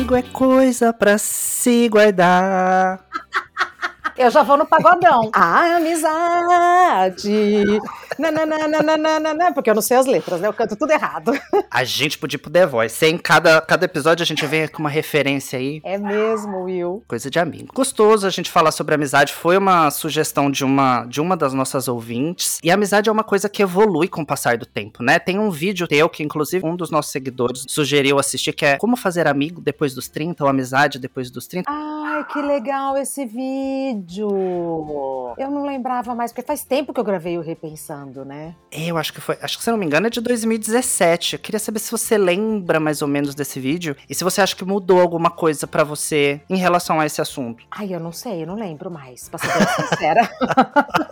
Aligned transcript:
Amigo 0.00 0.16
é 0.16 0.22
coisa 0.22 0.94
pra 0.94 1.18
se 1.18 1.86
guardar. 1.90 3.04
Eu 4.20 4.30
já 4.30 4.42
vou 4.42 4.58
no 4.58 4.66
pagodão. 4.66 5.30
A 5.32 5.76
amizade. 5.76 7.64
Nananana, 8.18 9.54
porque 9.54 9.70
eu 9.70 9.74
não 9.74 9.80
sei 9.80 9.96
as 9.96 10.04
letras, 10.04 10.42
né? 10.42 10.46
Eu 10.46 10.52
canto 10.52 10.76
tudo 10.76 10.90
errado. 10.90 11.32
A 11.70 11.84
gente 11.84 12.18
podia 12.18 12.36
ir 12.36 12.38
pro 12.38 12.50
The 12.50 12.66
Voice. 12.66 13.06
Em 13.06 13.16
cada, 13.16 13.62
cada 13.62 13.86
episódio 13.86 14.22
a 14.22 14.26
gente 14.26 14.44
vem 14.44 14.68
com 14.68 14.80
uma 14.80 14.90
referência 14.90 15.58
aí. 15.58 15.80
É 15.82 15.96
mesmo, 15.96 16.64
Will. 16.64 17.02
Coisa 17.08 17.30
de 17.30 17.38
amigo. 17.38 17.72
Gostoso 17.72 18.26
a 18.26 18.30
gente 18.30 18.50
falar 18.50 18.72
sobre 18.72 18.94
amizade. 18.94 19.32
Foi 19.32 19.56
uma 19.56 19.90
sugestão 19.90 20.50
de 20.50 20.64
uma, 20.66 21.06
de 21.06 21.18
uma 21.18 21.34
das 21.34 21.54
nossas 21.54 21.88
ouvintes. 21.88 22.58
E 22.62 22.70
a 22.70 22.74
amizade 22.74 23.08
é 23.08 23.12
uma 23.12 23.24
coisa 23.24 23.48
que 23.48 23.62
evolui 23.62 24.06
com 24.08 24.20
o 24.20 24.26
passar 24.26 24.58
do 24.58 24.66
tempo, 24.66 25.02
né? 25.02 25.18
Tem 25.18 25.38
um 25.38 25.50
vídeo 25.50 25.88
teu 25.88 26.10
que, 26.10 26.22
inclusive, 26.22 26.66
um 26.66 26.76
dos 26.76 26.90
nossos 26.90 27.10
seguidores 27.10 27.64
sugeriu 27.66 28.18
assistir, 28.18 28.52
que 28.52 28.66
é 28.66 28.76
Como 28.76 28.96
Fazer 28.96 29.26
Amigo 29.26 29.62
Depois 29.62 29.94
dos 29.94 30.08
30, 30.08 30.44
ou 30.44 30.50
Amizade 30.50 30.98
Depois 30.98 31.30
dos 31.30 31.46
30. 31.46 31.70
Ai, 32.20 32.24
que 32.24 32.42
legal 32.42 32.98
esse 32.98 33.24
vídeo. 33.24 34.28
Eu 35.38 35.50
não 35.50 35.64
lembrava 35.64 36.14
mais, 36.14 36.30
porque 36.30 36.46
faz 36.46 36.62
tempo 36.62 36.92
que 36.92 37.00
eu 37.00 37.04
gravei 37.04 37.38
o 37.38 37.40
Repensando, 37.40 38.26
né? 38.26 38.54
Eu 38.70 38.98
acho 38.98 39.12
que 39.12 39.22
foi, 39.22 39.38
acho 39.40 39.56
que 39.56 39.64
se 39.64 39.70
não 39.70 39.78
me 39.78 39.86
engano 39.86 40.06
é 40.06 40.10
de 40.10 40.20
2017. 40.20 41.34
Eu 41.34 41.38
queria 41.38 41.58
saber 41.58 41.78
se 41.78 41.90
você 41.90 42.18
lembra 42.18 42.78
mais 42.78 43.00
ou 43.00 43.08
menos 43.08 43.34
desse 43.34 43.58
vídeo 43.58 43.96
e 44.08 44.14
se 44.14 44.22
você 44.22 44.42
acha 44.42 44.54
que 44.54 44.64
mudou 44.66 45.00
alguma 45.00 45.30
coisa 45.30 45.66
pra 45.66 45.82
você 45.82 46.42
em 46.50 46.56
relação 46.56 47.00
a 47.00 47.06
esse 47.06 47.22
assunto. 47.22 47.64
Ai, 47.70 47.94
eu 47.94 48.00
não 48.00 48.12
sei, 48.12 48.42
eu 48.42 48.46
não 48.46 48.54
lembro 48.54 48.90
mais, 48.90 49.28
pra 49.30 49.38
ser 49.38 49.88
sincera. 49.88 50.30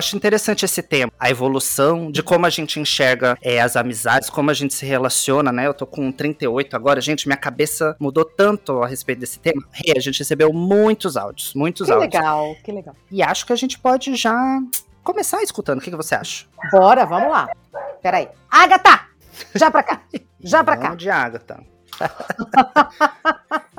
Eu 0.00 0.02
acho 0.02 0.16
interessante 0.16 0.64
esse 0.64 0.82
tema, 0.82 1.12
a 1.20 1.28
evolução 1.28 2.10
de 2.10 2.22
como 2.22 2.46
a 2.46 2.48
gente 2.48 2.80
enxerga 2.80 3.36
é, 3.42 3.60
as 3.60 3.76
amizades, 3.76 4.30
como 4.30 4.50
a 4.50 4.54
gente 4.54 4.72
se 4.72 4.86
relaciona, 4.86 5.52
né? 5.52 5.66
Eu 5.66 5.74
tô 5.74 5.86
com 5.86 6.10
38 6.10 6.74
agora, 6.74 7.02
gente, 7.02 7.28
minha 7.28 7.36
cabeça 7.36 7.94
mudou 8.00 8.24
tanto 8.24 8.82
a 8.82 8.86
respeito 8.86 9.18
desse 9.18 9.38
tema. 9.38 9.62
E 9.84 9.92
a 9.94 10.00
gente 10.00 10.18
recebeu 10.20 10.54
muitos 10.54 11.18
áudios, 11.18 11.52
muitos 11.54 11.86
que 11.86 11.92
áudios. 11.92 12.14
legal, 12.14 12.56
que 12.64 12.72
legal. 12.72 12.96
E 13.10 13.22
acho 13.22 13.44
que 13.44 13.52
a 13.52 13.56
gente 13.56 13.78
pode 13.78 14.16
já 14.16 14.34
começar 15.04 15.42
escutando. 15.42 15.80
O 15.80 15.82
que, 15.82 15.90
que 15.90 15.96
você 15.98 16.14
acha? 16.14 16.46
Bora, 16.72 17.04
vamos 17.04 17.30
lá. 17.30 17.50
Peraí. 18.00 18.26
Agatha! 18.50 19.02
Já 19.54 19.70
pra 19.70 19.82
cá. 19.82 20.00
Já 20.40 20.64
pra 20.64 20.78
cá. 20.78 20.84
Vamos 20.84 21.02
de 21.02 21.10
Agatha. 21.10 21.60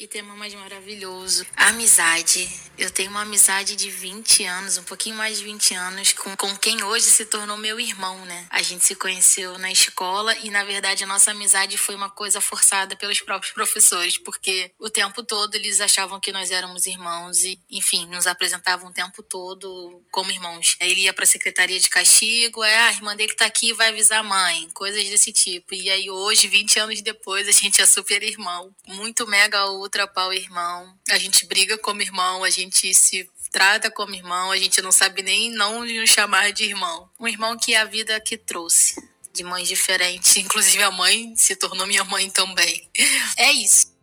Que 0.00 0.06
tema 0.06 0.34
mais 0.34 0.54
maravilhoso. 0.54 1.46
Amizade. 1.54 2.48
Eu 2.78 2.90
tenho 2.90 3.10
uma 3.10 3.20
amizade 3.20 3.76
de 3.76 3.90
20 3.90 4.44
anos, 4.44 4.78
um 4.78 4.82
pouquinho 4.82 5.14
mais 5.14 5.36
de 5.36 5.44
20 5.44 5.74
anos, 5.74 6.14
com, 6.14 6.34
com 6.34 6.56
quem 6.56 6.82
hoje 6.82 7.04
se 7.04 7.26
tornou 7.26 7.58
meu 7.58 7.78
irmão, 7.78 8.24
né? 8.24 8.46
A 8.48 8.62
gente 8.62 8.82
se 8.82 8.94
conheceu 8.94 9.58
na 9.58 9.70
escola 9.70 10.34
e, 10.38 10.48
na 10.48 10.64
verdade, 10.64 11.04
a 11.04 11.06
nossa 11.06 11.32
amizade 11.32 11.76
foi 11.76 11.94
uma 11.94 12.08
coisa 12.08 12.40
forçada 12.40 12.96
pelos 12.96 13.20
próprios 13.20 13.52
professores, 13.52 14.16
porque 14.16 14.72
o 14.78 14.88
tempo 14.88 15.22
todo 15.22 15.54
eles 15.54 15.82
achavam 15.82 16.18
que 16.18 16.32
nós 16.32 16.50
éramos 16.50 16.86
irmãos 16.86 17.44
e, 17.44 17.60
enfim, 17.70 18.06
nos 18.06 18.26
apresentavam 18.26 18.88
o 18.88 18.94
tempo 18.94 19.22
todo 19.22 20.02
como 20.10 20.30
irmãos. 20.30 20.76
Ele 20.80 21.02
ia 21.02 21.12
pra 21.12 21.26
secretaria 21.26 21.78
de 21.78 21.90
castigo, 21.90 22.64
é, 22.64 22.74
ah, 22.78 22.86
a 22.86 22.92
irmã 22.92 23.14
dele 23.14 23.34
tá 23.34 23.44
aqui 23.44 23.74
vai 23.74 23.90
avisar 23.90 24.20
a 24.20 24.22
mãe, 24.22 24.66
coisas 24.72 25.04
desse 25.10 25.30
tipo. 25.30 25.74
E 25.74 25.90
aí 25.90 26.08
hoje, 26.08 26.48
20 26.48 26.78
anos 26.78 27.02
depois, 27.02 27.46
a 27.46 27.52
gente 27.52 27.82
é 27.82 27.84
super 27.84 28.22
irmão. 28.22 28.74
Muito 28.86 29.26
mega 29.26 29.66
pau 30.06 30.32
irmão. 30.32 30.94
A 31.10 31.18
gente 31.18 31.46
briga 31.46 31.76
como 31.78 32.02
irmão, 32.02 32.44
a 32.44 32.50
gente 32.50 32.92
se 32.94 33.28
trata 33.50 33.90
como 33.90 34.14
irmão, 34.14 34.50
a 34.50 34.56
gente 34.56 34.80
não 34.80 34.92
sabe 34.92 35.22
nem 35.22 35.50
não 35.50 35.84
nos 35.84 36.10
chamar 36.10 36.52
de 36.52 36.64
irmão. 36.64 37.10
Um 37.18 37.26
irmão 37.26 37.56
que 37.56 37.74
é 37.74 37.80
a 37.80 37.84
vida 37.84 38.20
que 38.20 38.36
trouxe. 38.36 38.94
De 39.32 39.44
mães 39.44 39.68
diferentes, 39.68 40.36
inclusive 40.36 40.82
a 40.82 40.90
mãe 40.90 41.34
se 41.36 41.54
tornou 41.54 41.86
minha 41.86 42.04
mãe 42.04 42.28
também. 42.30 42.90
É 43.36 43.52
isso. 43.52 43.94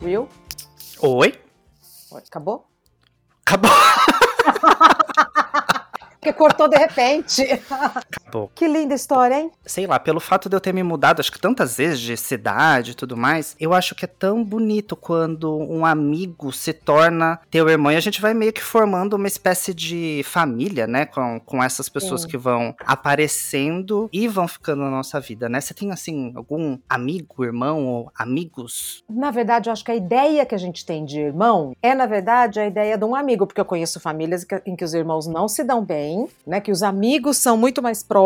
Will? 0.00 0.28
Oi? 1.00 1.40
Oi, 2.12 2.22
Acabou? 2.28 2.68
Acabou. 3.44 3.70
Porque 6.28 6.32
cortou 6.32 6.68
de 6.68 6.76
repente. 6.76 7.42
Que 8.54 8.66
linda 8.66 8.94
história, 8.94 9.40
hein? 9.40 9.50
sei 9.68 9.86
lá, 9.86 9.98
pelo 9.98 10.18
fato 10.18 10.48
de 10.48 10.56
eu 10.56 10.60
ter 10.60 10.72
me 10.72 10.82
mudado, 10.82 11.20
acho 11.20 11.30
que 11.30 11.38
tantas 11.38 11.76
vezes 11.76 12.00
de 12.00 12.16
cidade 12.16 12.92
e 12.92 12.94
tudo 12.94 13.16
mais, 13.16 13.54
eu 13.60 13.72
acho 13.72 13.94
que 13.94 14.04
é 14.04 14.08
tão 14.08 14.42
bonito 14.42 14.96
quando 14.96 15.56
um 15.56 15.84
amigo 15.84 16.52
se 16.52 16.72
torna 16.72 17.38
teu 17.50 17.68
irmão 17.68 17.92
e 17.92 17.96
a 17.96 18.00
gente 18.00 18.20
vai 18.20 18.34
meio 18.34 18.52
que 18.52 18.62
formando 18.62 19.14
uma 19.14 19.28
espécie 19.28 19.74
de 19.74 20.22
família, 20.24 20.86
né, 20.86 21.06
com, 21.06 21.40
com 21.40 21.62
essas 21.62 21.88
pessoas 21.88 22.22
Sim. 22.22 22.28
que 22.28 22.36
vão 22.36 22.74
aparecendo 22.86 24.08
e 24.12 24.26
vão 24.26 24.48
ficando 24.48 24.82
na 24.82 24.90
nossa 24.90 25.20
vida, 25.20 25.48
né? 25.48 25.60
Você 25.60 25.74
tem, 25.74 25.92
assim, 25.92 26.32
algum 26.34 26.78
amigo, 26.88 27.44
irmão 27.44 27.86
ou 27.86 28.12
amigos? 28.16 29.04
Na 29.08 29.30
verdade, 29.30 29.68
eu 29.68 29.72
acho 29.72 29.84
que 29.84 29.90
a 29.90 29.96
ideia 29.96 30.46
que 30.46 30.54
a 30.54 30.58
gente 30.58 30.84
tem 30.84 31.04
de 31.04 31.20
irmão 31.20 31.74
é, 31.82 31.94
na 31.94 32.06
verdade, 32.06 32.58
a 32.58 32.66
ideia 32.66 32.96
de 32.96 33.04
um 33.04 33.14
amigo, 33.14 33.46
porque 33.46 33.60
eu 33.60 33.64
conheço 33.64 34.00
famílias 34.00 34.46
em 34.64 34.74
que 34.74 34.84
os 34.84 34.94
irmãos 34.94 35.26
não 35.26 35.48
se 35.48 35.62
dão 35.62 35.84
bem, 35.84 36.28
né? 36.46 36.60
Que 36.60 36.70
os 36.70 36.82
amigos 36.82 37.36
são 37.36 37.56
muito 37.56 37.82
mais 37.82 38.02
próximos, 38.02 38.17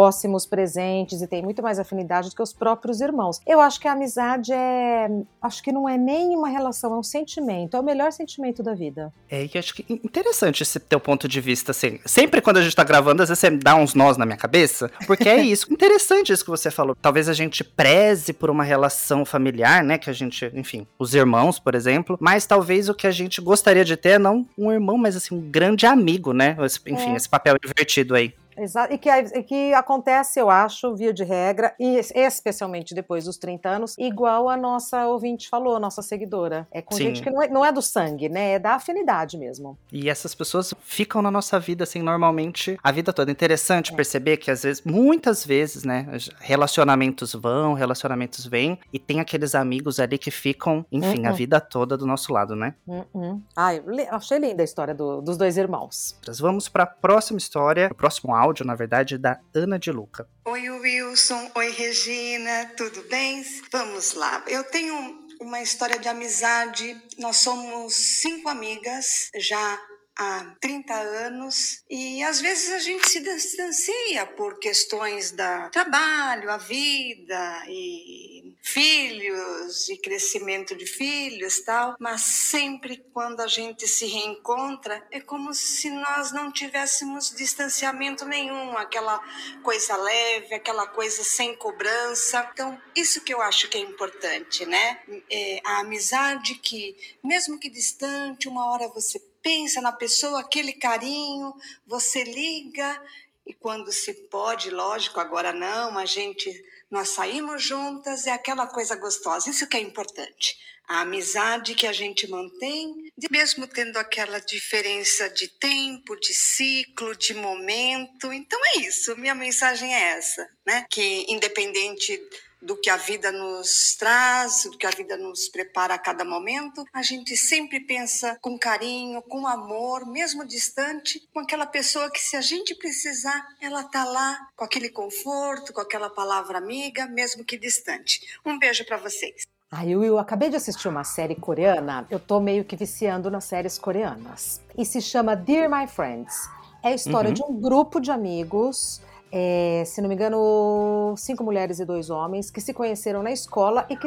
presentes 0.47 1.21
e 1.23 1.27
têm 1.27 1.43
muito 1.43 1.63
mais 1.63 1.79
afinidade 1.79 2.31
do 2.31 2.37
que 2.37 2.43
os 2.43 2.53
próprios 2.53 3.01
irmãos. 3.01 3.41
Eu 3.47 3.61
acho 3.61 3.81
que 3.81 3.89
a 3.89 3.93
amizade 3.93 4.53
é. 4.53 5.09
Acho 5.41 5.63
que 5.63 5.73
não 5.73 5.89
é 5.89 5.97
nem 5.97 6.37
uma 6.37 6.49
relação, 6.49 6.95
é 6.95 6.99
um 6.99 7.03
sentimento. 7.03 7.77
É 7.77 7.81
o 7.81 7.83
melhor 7.83 8.13
sentimento 8.13 8.63
da 8.63 8.75
vida. 8.75 9.13
É, 9.31 9.49
e 9.53 9.59
acho 9.59 9.75
que 9.75 9.85
interessante 10.05 10.63
esse 10.63 10.79
teu 10.81 11.01
ponto 11.01 11.27
de 11.29 11.41
vista, 11.41 11.71
assim. 11.73 11.99
Sempre 12.07 12.41
quando 12.41 12.59
a 12.59 12.63
gente 12.63 12.75
tá 12.77 12.85
gravando, 12.85 13.23
às 13.23 13.29
vezes 13.29 13.41
você 13.41 13.51
dá 13.51 13.75
uns 13.75 13.95
nós 13.95 14.17
na 14.17 14.25
minha 14.27 14.37
cabeça, 14.39 14.91
porque 15.07 15.29
é 15.29 15.41
isso. 15.43 15.73
interessante 15.73 16.33
isso 16.33 16.45
que 16.45 16.51
você 16.51 16.71
falou. 16.71 16.97
Talvez 17.01 17.29
a 17.29 17.33
gente 17.33 17.65
preze 17.65 18.33
por 18.33 18.51
uma 18.51 18.65
relação 18.65 19.25
familiar, 19.25 19.83
né? 19.83 19.99
Que 19.99 20.11
a 20.11 20.13
gente, 20.13 20.51
enfim, 20.55 20.87
os 20.99 21.15
irmãos, 21.15 21.59
por 21.59 21.75
exemplo, 21.75 22.17
mas 22.21 22.47
talvez 22.47 22.89
o 22.89 22.95
que 22.95 23.07
a 23.07 23.11
gente 23.11 23.41
gostaria 23.41 23.85
de 23.85 23.97
ter 23.97 24.11
é 24.11 24.19
não 24.19 24.47
um 24.57 24.71
irmão, 24.71 24.97
mas 24.97 25.17
assim, 25.17 25.35
um 25.35 25.41
grande 25.41 25.87
amigo, 25.87 26.33
né? 26.33 26.57
Esse- 26.61 26.81
Enfim, 26.87 27.13
É. 27.13 27.17
esse 27.17 27.29
papel 27.29 27.57
invertido 27.65 28.15
aí. 28.15 28.35
Exato. 28.57 28.93
E 28.93 28.99
que, 28.99 29.09
e 29.11 29.43
que 29.43 29.75
acontece, 29.75 30.39
eu 30.41 30.51
acho, 30.51 30.95
via 30.95 31.13
de 31.13 31.25
regra, 31.25 31.75
e 31.79 31.97
es- 31.97 32.13
especialmente 32.15 32.95
depois 32.95 33.25
dos 33.25 33.37
30 33.39 33.69
anos, 33.69 33.95
igual 33.99 34.49
a 34.49 34.57
nossa 34.57 35.07
ouvinte 35.07 35.49
falou, 35.49 35.77
a 35.77 35.81
nossa 35.81 36.03
seguidora. 36.03 36.67
É 36.71 36.83
com 36.83 36.95
Sim. 36.95 37.05
gente 37.05 37.23
que 37.23 37.31
não 37.31 37.43
é, 37.43 37.49
não 37.49 37.65
é 37.65 37.73
do 37.73 37.83
sangue, 37.83 38.29
né? 38.29 38.53
É 38.53 38.59
da 38.59 38.75
afinidade 38.75 39.37
mesmo. 39.39 39.79
E 39.93 40.09
essas 40.11 40.35
pessoas 40.35 40.75
ficam 40.83 41.23
na 41.23 41.31
nossa 41.31 41.59
vida, 41.59 41.85
assim, 41.85 42.03
normalmente 42.03 42.79
a 42.83 42.93
vida 42.93 43.13
toda. 43.13 43.31
Interessante 43.31 43.93
É. 43.93 43.97
perceber 43.97 44.37
que, 44.37 44.51
às 44.51 44.63
vezes, 44.63 44.83
muitas 44.85 45.45
vezes, 45.45 45.85
né, 45.85 46.07
relacionamentos 46.41 47.33
vão, 47.35 47.75
relacionamentos 47.75 48.45
vêm, 48.47 48.79
e 48.93 48.99
tem 48.99 49.21
aqueles 49.21 49.55
amigos 49.55 49.99
ali 49.99 50.19
que 50.19 50.31
ficam, 50.31 50.85
enfim, 50.93 51.27
a 51.27 51.31
Uhum. 51.31 51.37
vida 51.37 51.61
toda 51.61 51.97
do 51.97 52.07
nosso 52.07 52.33
lado, 52.33 52.55
né? 52.55 52.75
Hum. 52.87 53.41
Ai, 53.57 53.83
achei 54.11 54.39
linda 54.39 54.63
a 54.63 54.65
história 54.65 54.95
do- 54.95 55.21
dos 55.21 55.37
dois 55.37 55.57
irmãos. 55.57 56.17
Vamos 56.41 56.69
para 56.69 56.83
a 56.85 56.87
próxima 56.87 57.39
história, 57.39 57.89
o 57.91 57.95
próximo 57.95 58.35
áudio, 58.43 58.67
na 58.67 58.75
verdade, 58.75 59.17
da 59.17 59.39
Ana 59.55 59.79
de 59.79 59.93
Luca. 59.93 60.29
Oi, 60.45 60.69
Wilson. 60.69 61.51
Oi, 61.55 61.71
Regina. 61.71 62.73
Tudo 62.77 63.03
bem? 63.09 63.45
Vamos 63.71 64.15
lá. 64.15 64.43
Eu 64.49 64.65
tenho 64.65 65.23
uma 65.41 65.63
história 65.63 65.99
de 65.99 66.09
amizade. 66.09 67.01
Nós 67.19 67.37
somos 67.37 67.95
cinco 67.95 68.49
amigas 68.49 69.31
já 69.37 69.79
há 70.17 70.55
30 70.61 70.95
anos 70.95 71.83
e 71.89 72.23
às 72.23 72.41
vezes 72.41 72.73
a 72.73 72.79
gente 72.79 73.09
se 73.09 73.21
distancia 73.21 74.27
por 74.27 74.59
questões 74.59 75.33
da 75.33 75.71
trabalho, 75.71 76.51
a 76.51 76.57
vida 76.57 77.65
e 77.69 78.55
filhos 78.63 79.89
e 79.89 79.97
crescimento 79.97 80.77
de 80.77 80.87
filhos 80.87 81.61
tal, 81.61 81.97
mas 81.99 82.23
sempre 82.23 83.05
quando 83.13 83.41
a 83.41 83.47
gente 83.47 83.89
se 83.89 84.07
reencontra 84.07 85.07
é 85.11 85.21
como 85.21 85.53
se 85.53 85.91
nós 85.91 86.33
não 86.33 86.53
tivéssemos 86.53 87.31
distanciamento 87.31 88.25
nenhum, 88.25 88.77
aquela 88.77 89.21
coisa 89.63 89.97
leve, 89.97 90.55
aquela 90.55 90.87
coisa 90.87 91.25
sem 91.25 91.57
cobrança. 91.57 92.49
Então, 92.53 92.81
isso 92.95 93.23
que 93.23 93.33
eu 93.33 93.41
acho 93.41 93.69
que 93.69 93.77
é 93.77 93.81
importante, 93.81 94.65
né? 94.67 95.01
É 95.31 95.61
a 95.65 95.81
amizade 95.81 96.55
que, 96.57 96.97
mesmo 97.23 97.59
que 97.59 97.71
distante, 97.71 98.49
uma 98.49 98.71
hora 98.71 98.89
você 98.89 99.21
pensa 99.43 99.81
na 99.81 99.93
pessoa, 99.93 100.41
aquele 100.41 100.73
carinho, 100.73 101.55
você 101.87 102.25
liga 102.25 103.03
e 103.47 103.53
quando 103.53 103.91
se 103.93 104.15
pode, 104.29 104.71
lógico, 104.71 105.19
agora 105.19 105.53
não, 105.53 105.99
a 105.99 106.07
gente 106.07 106.65
nós 106.93 107.09
saímos 107.09 107.65
juntas, 107.65 108.27
é 108.27 108.33
aquela 108.33 108.67
coisa 108.67 108.95
gostosa. 108.95 109.49
Isso 109.49 109.67
que 109.67 109.79
é 109.79 109.81
importante. 109.81 110.59
A 110.87 111.01
amizade 111.01 111.75
que 111.75 111.87
a 111.87 111.93
gente 111.93 112.29
mantém, 112.29 113.11
mesmo 113.31 113.67
tendo 113.67 113.97
aquela 113.97 114.39
diferença 114.39 115.31
de 115.31 115.49
tempo, 115.49 116.15
de 116.17 116.35
ciclo, 116.35 117.17
de 117.17 117.33
momento. 117.33 118.31
Então 118.31 118.61
é 118.75 118.81
isso. 118.81 119.17
Minha 119.17 119.35
mensagem 119.35 119.95
é 119.95 120.19
essa, 120.19 120.47
né? 120.67 120.85
Que 120.91 121.25
independente 121.33 122.21
do 122.63 122.77
que 122.77 122.89
a 122.89 122.97
vida 122.97 123.33
nos 123.33 123.97
traz, 123.99 124.65
do 124.65 124.79
que 124.79 124.87
a 124.87 124.91
vida 124.91 125.17
nos 125.17 125.49
prepara 125.49 125.95
a 125.95 125.99
cada 125.99 126.25
momento, 126.25 126.85
a 126.93 127.03
gente 127.03 127.37
sempre 127.37 127.81
pensa 127.81 128.39
com 128.41 128.59
carinho, 128.59 129.21
com 129.23 129.47
amor, 129.47 130.07
mesmo 130.07 130.47
distante, 130.47 131.21
com 131.35 131.41
aquela 131.41 131.67
pessoa 131.67 132.11
que 132.11 132.21
se 132.21 132.37
a 132.37 132.41
gente 132.41 132.75
precisar, 132.77 133.45
ela 133.61 133.83
tá 133.83 134.05
lá 134.05 134.49
com 134.57 134.65
aquele 134.65 134.89
conforto, 134.89 135.73
com 135.73 135.81
aquela 135.81 136.09
palavra 136.09 136.59
amiga, 136.59 137.07
mesmo 137.07 137.45
que 137.45 137.59
distante. 137.59 138.21
Um 138.47 138.59
beijo 138.59 138.85
para 138.87 138.97
vocês. 138.97 139.45
Ai, 139.75 139.97
Will, 139.97 140.05
eu 140.05 140.19
acabei 140.19 140.51
de 140.51 140.57
assistir 140.57 140.87
uma 140.87 141.03
série 141.03 141.35
coreana. 141.35 142.07
Eu 142.11 142.21
tô 142.21 142.39
meio 142.39 142.63
que 142.63 142.77
viciando 142.77 143.31
nas 143.31 143.45
séries 143.45 143.79
coreanas. 143.79 144.61
E 144.77 144.85
se 144.85 145.01
chama 145.01 145.35
Dear 145.35 145.69
My 145.69 145.89
Friends. 145.89 146.47
É 146.83 146.89
a 146.89 146.95
história 146.95 147.29
uhum. 147.29 147.35
de 147.35 147.43
um 147.43 147.59
grupo 147.59 147.99
de 147.99 148.11
amigos 148.11 149.01
é, 149.33 149.83
se 149.87 150.03
não 150.03 150.09
me 150.11 150.15
engano, 150.15 151.15
cinco 151.17 151.43
mulheres 151.43 151.81
e 151.81 151.87
dois 151.87 152.11
homens 152.11 152.51
que 152.51 152.61
se 152.61 152.75
conheceram 152.75 153.23
na 153.23 153.33
escola 153.33 153.87
e 153.89 153.97
que 153.97 154.07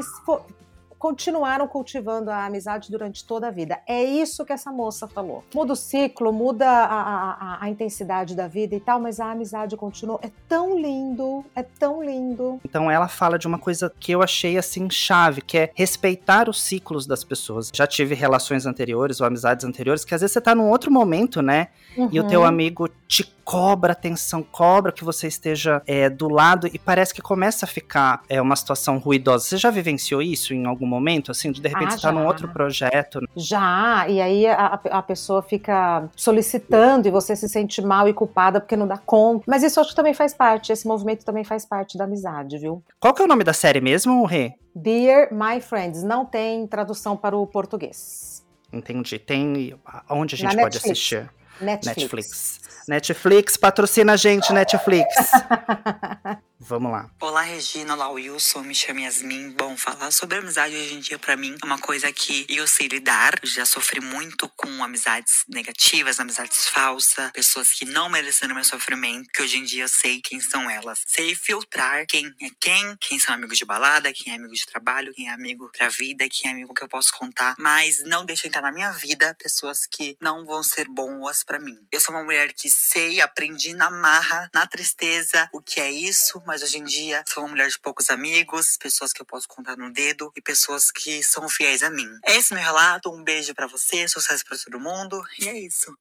continuaram 1.05 1.67
cultivando 1.67 2.31
a 2.31 2.45
amizade 2.45 2.89
durante 2.89 3.23
toda 3.23 3.47
a 3.47 3.51
vida. 3.51 3.79
É 3.87 4.03
isso 4.03 4.43
que 4.43 4.51
essa 4.51 4.71
moça 4.71 5.07
falou. 5.07 5.43
Muda 5.53 5.73
o 5.73 5.75
ciclo, 5.75 6.33
muda 6.33 6.67
a, 6.67 7.59
a, 7.59 7.63
a, 7.63 7.69
intensidade 7.69 8.35
da 8.35 8.47
vida 8.47 8.75
e 8.75 8.79
tal, 8.79 8.99
mas 8.99 9.19
a 9.19 9.31
amizade 9.31 9.75
continua. 9.77 10.19
É 10.23 10.31
tão 10.47 10.79
lindo, 10.79 11.45
é 11.55 11.61
tão 11.61 12.03
lindo. 12.03 12.59
Então 12.65 12.89
ela 12.89 13.07
fala 13.07 13.37
de 13.37 13.45
uma 13.45 13.59
coisa 13.59 13.93
que 13.99 14.11
eu 14.11 14.23
achei 14.23 14.57
assim 14.57 14.89
chave, 14.89 15.41
que 15.41 15.57
é 15.57 15.71
respeitar 15.75 16.49
os 16.49 16.61
ciclos 16.61 17.05
das 17.05 17.23
pessoas. 17.23 17.71
Já 17.71 17.85
tive 17.85 18.15
relações 18.15 18.65
anteriores 18.65 19.21
ou 19.21 19.27
amizades 19.27 19.63
anteriores 19.63 20.03
que 20.03 20.15
às 20.15 20.21
vezes 20.21 20.33
você 20.33 20.41
tá 20.41 20.55
num 20.55 20.69
outro 20.69 20.91
momento, 20.91 21.39
né? 21.41 21.67
Uhum. 21.95 22.09
E 22.11 22.19
o 22.19 22.27
teu 22.27 22.41
uhum. 22.41 22.47
amigo 22.47 22.89
te 23.07 23.23
cobra 23.45 23.93
atenção, 23.93 24.41
cobra 24.41 24.91
que 24.91 25.03
você 25.03 25.27
esteja 25.27 25.81
é, 25.85 26.09
do 26.09 26.27
lado 26.27 26.67
e 26.73 26.79
parece 26.79 27.13
que 27.13 27.21
começa 27.21 27.65
a 27.65 27.67
ficar 27.67 28.23
é, 28.27 28.41
uma 28.41 28.55
situação 28.55 28.97
ruidosa. 28.97 29.45
Você 29.45 29.57
já 29.57 29.69
vivenciou 29.69 30.19
isso 30.21 30.51
em 30.51 30.65
algum 30.65 30.87
momento, 30.87 31.31
assim, 31.31 31.51
de, 31.51 31.61
de 31.61 31.67
repente 31.69 31.89
ah, 31.89 31.91
você 31.91 32.01
tá 32.01 32.11
num 32.11 32.25
outro 32.25 32.47
projeto? 32.49 33.19
Já, 33.35 34.09
e 34.09 34.19
aí 34.19 34.47
a, 34.47 34.79
a 34.91 35.01
pessoa 35.03 35.43
fica 35.43 36.09
solicitando 36.15 37.07
e 37.07 37.11
você 37.11 37.35
se 37.35 37.47
sente 37.47 37.81
mal 37.83 38.09
e 38.09 38.13
culpada 38.13 38.59
porque 38.59 38.75
não 38.75 38.87
dá 38.87 38.97
conta. 38.97 39.45
Mas 39.47 39.61
isso 39.61 39.79
acho 39.79 39.91
que 39.91 39.95
também 39.95 40.15
faz 40.15 40.33
parte, 40.33 40.71
esse 40.71 40.87
movimento 40.87 41.23
também 41.23 41.43
faz 41.43 41.65
parte 41.65 41.97
da 41.97 42.05
amizade, 42.05 42.57
viu? 42.57 42.83
Qual 42.99 43.13
que 43.13 43.21
é 43.21 43.25
o 43.25 43.27
nome 43.27 43.43
da 43.43 43.53
série 43.53 43.79
mesmo, 43.79 44.25
Rê? 44.25 44.53
Dear 44.75 45.29
My 45.31 45.61
Friends, 45.61 46.01
não 46.01 46.25
tem 46.25 46.65
tradução 46.65 47.15
para 47.15 47.37
o 47.37 47.45
português. 47.45 48.43
Entendi. 48.73 49.19
Tem 49.19 49.75
onde 50.09 50.35
a 50.35 50.37
gente 50.37 50.55
Na 50.55 50.63
pode 50.63 50.75
Netflix. 50.75 50.91
assistir? 50.91 51.29
Netflix. 51.61 51.97
Netflix. 51.97 52.59
Netflix, 52.87 53.57
patrocina 53.57 54.13
a 54.13 54.15
gente, 54.15 54.53
Netflix. 54.53 55.07
Vamos 56.67 56.91
lá. 56.91 57.07
Olá, 57.21 57.41
Regina. 57.41 57.93
Olá, 57.93 58.09
Wilson. 58.09 58.63
Me 58.63 58.73
chamo 58.73 58.99
Yasmin. 58.99 59.51
Bom, 59.51 59.77
falar 59.77 60.09
sobre 60.09 60.39
amizade 60.39 60.75
hoje 60.75 60.95
em 60.95 60.99
dia, 60.99 61.19
para 61.19 61.37
mim, 61.37 61.55
é 61.61 61.65
uma 61.65 61.77
coisa 61.77 62.11
que 62.11 62.43
eu 62.49 62.65
sei 62.65 62.87
lidar. 62.87 63.35
Já 63.43 63.67
sofri 63.67 64.01
muito 64.01 64.49
com 64.57 64.83
amizades 64.83 65.43
negativas, 65.47 66.19
amizades 66.19 66.67
falsas, 66.67 67.29
pessoas 67.31 67.71
que 67.71 67.85
não 67.85 68.09
mereceram 68.09 68.55
meu 68.55 68.63
sofrimento, 68.63 69.29
que 69.31 69.43
hoje 69.43 69.59
em 69.59 69.63
dia 69.63 69.83
eu 69.83 69.87
sei 69.87 70.19
quem 70.21 70.39
são 70.39 70.67
elas. 70.67 71.03
Sei 71.05 71.35
filtrar 71.35 72.07
quem 72.07 72.33
é 72.41 72.49
quem, 72.59 72.97
quem 72.99 73.19
são 73.19 73.35
amigos 73.35 73.59
de 73.59 73.65
balada, 73.65 74.11
quem 74.11 74.33
é 74.33 74.35
amigo 74.35 74.53
de 74.53 74.65
trabalho, 74.65 75.13
quem 75.13 75.29
é 75.29 75.33
amigo 75.33 75.69
pra 75.71 75.87
vida, 75.89 76.27
quem 76.27 76.49
é 76.49 76.53
amigo 76.53 76.73
que 76.73 76.83
eu 76.83 76.89
posso 76.89 77.13
contar. 77.13 77.53
Mas 77.59 78.03
não 78.05 78.25
deixo 78.25 78.47
entrar 78.47 78.63
na 78.63 78.71
minha 78.71 78.91
vida 78.91 79.35
pessoas 79.35 79.85
que 79.85 80.17
não 80.19 80.43
vão 80.43 80.63
ser 80.63 80.87
boas 80.87 81.43
para 81.43 81.59
mim. 81.59 81.77
Eu 81.91 81.99
sou 81.99 82.15
uma 82.15 82.23
mulher 82.23 82.53
que 82.53 82.71
sei, 82.71 83.21
aprendi 83.21 83.75
na 83.75 83.91
marra, 83.91 84.49
na 84.51 84.65
tristeza, 84.65 85.47
o 85.53 85.61
que 85.61 85.79
é 85.79 85.91
isso, 85.91 86.41
mas 86.43 86.54
hoje 86.63 86.77
em 86.77 86.83
dia 86.83 87.23
sou 87.27 87.43
uma 87.43 87.49
mulher 87.49 87.69
de 87.69 87.79
poucos 87.79 88.09
amigos, 88.09 88.77
pessoas 88.77 89.11
que 89.11 89.21
eu 89.21 89.25
posso 89.25 89.47
contar 89.47 89.77
no 89.77 89.91
dedo 89.91 90.31
e 90.35 90.41
pessoas 90.41 90.91
que 90.91 91.23
são 91.23 91.47
fiéis 91.49 91.83
a 91.83 91.89
mim. 91.89 92.09
Esse 92.25 92.53
é 92.53 92.55
meu 92.55 92.63
relato, 92.63 93.11
um 93.11 93.23
beijo 93.23 93.53
para 93.53 93.67
você, 93.67 94.07
sucesso 94.07 94.45
para 94.45 94.57
todo 94.57 94.79
mundo 94.79 95.21
e 95.39 95.47
é 95.47 95.59
isso. 95.59 95.95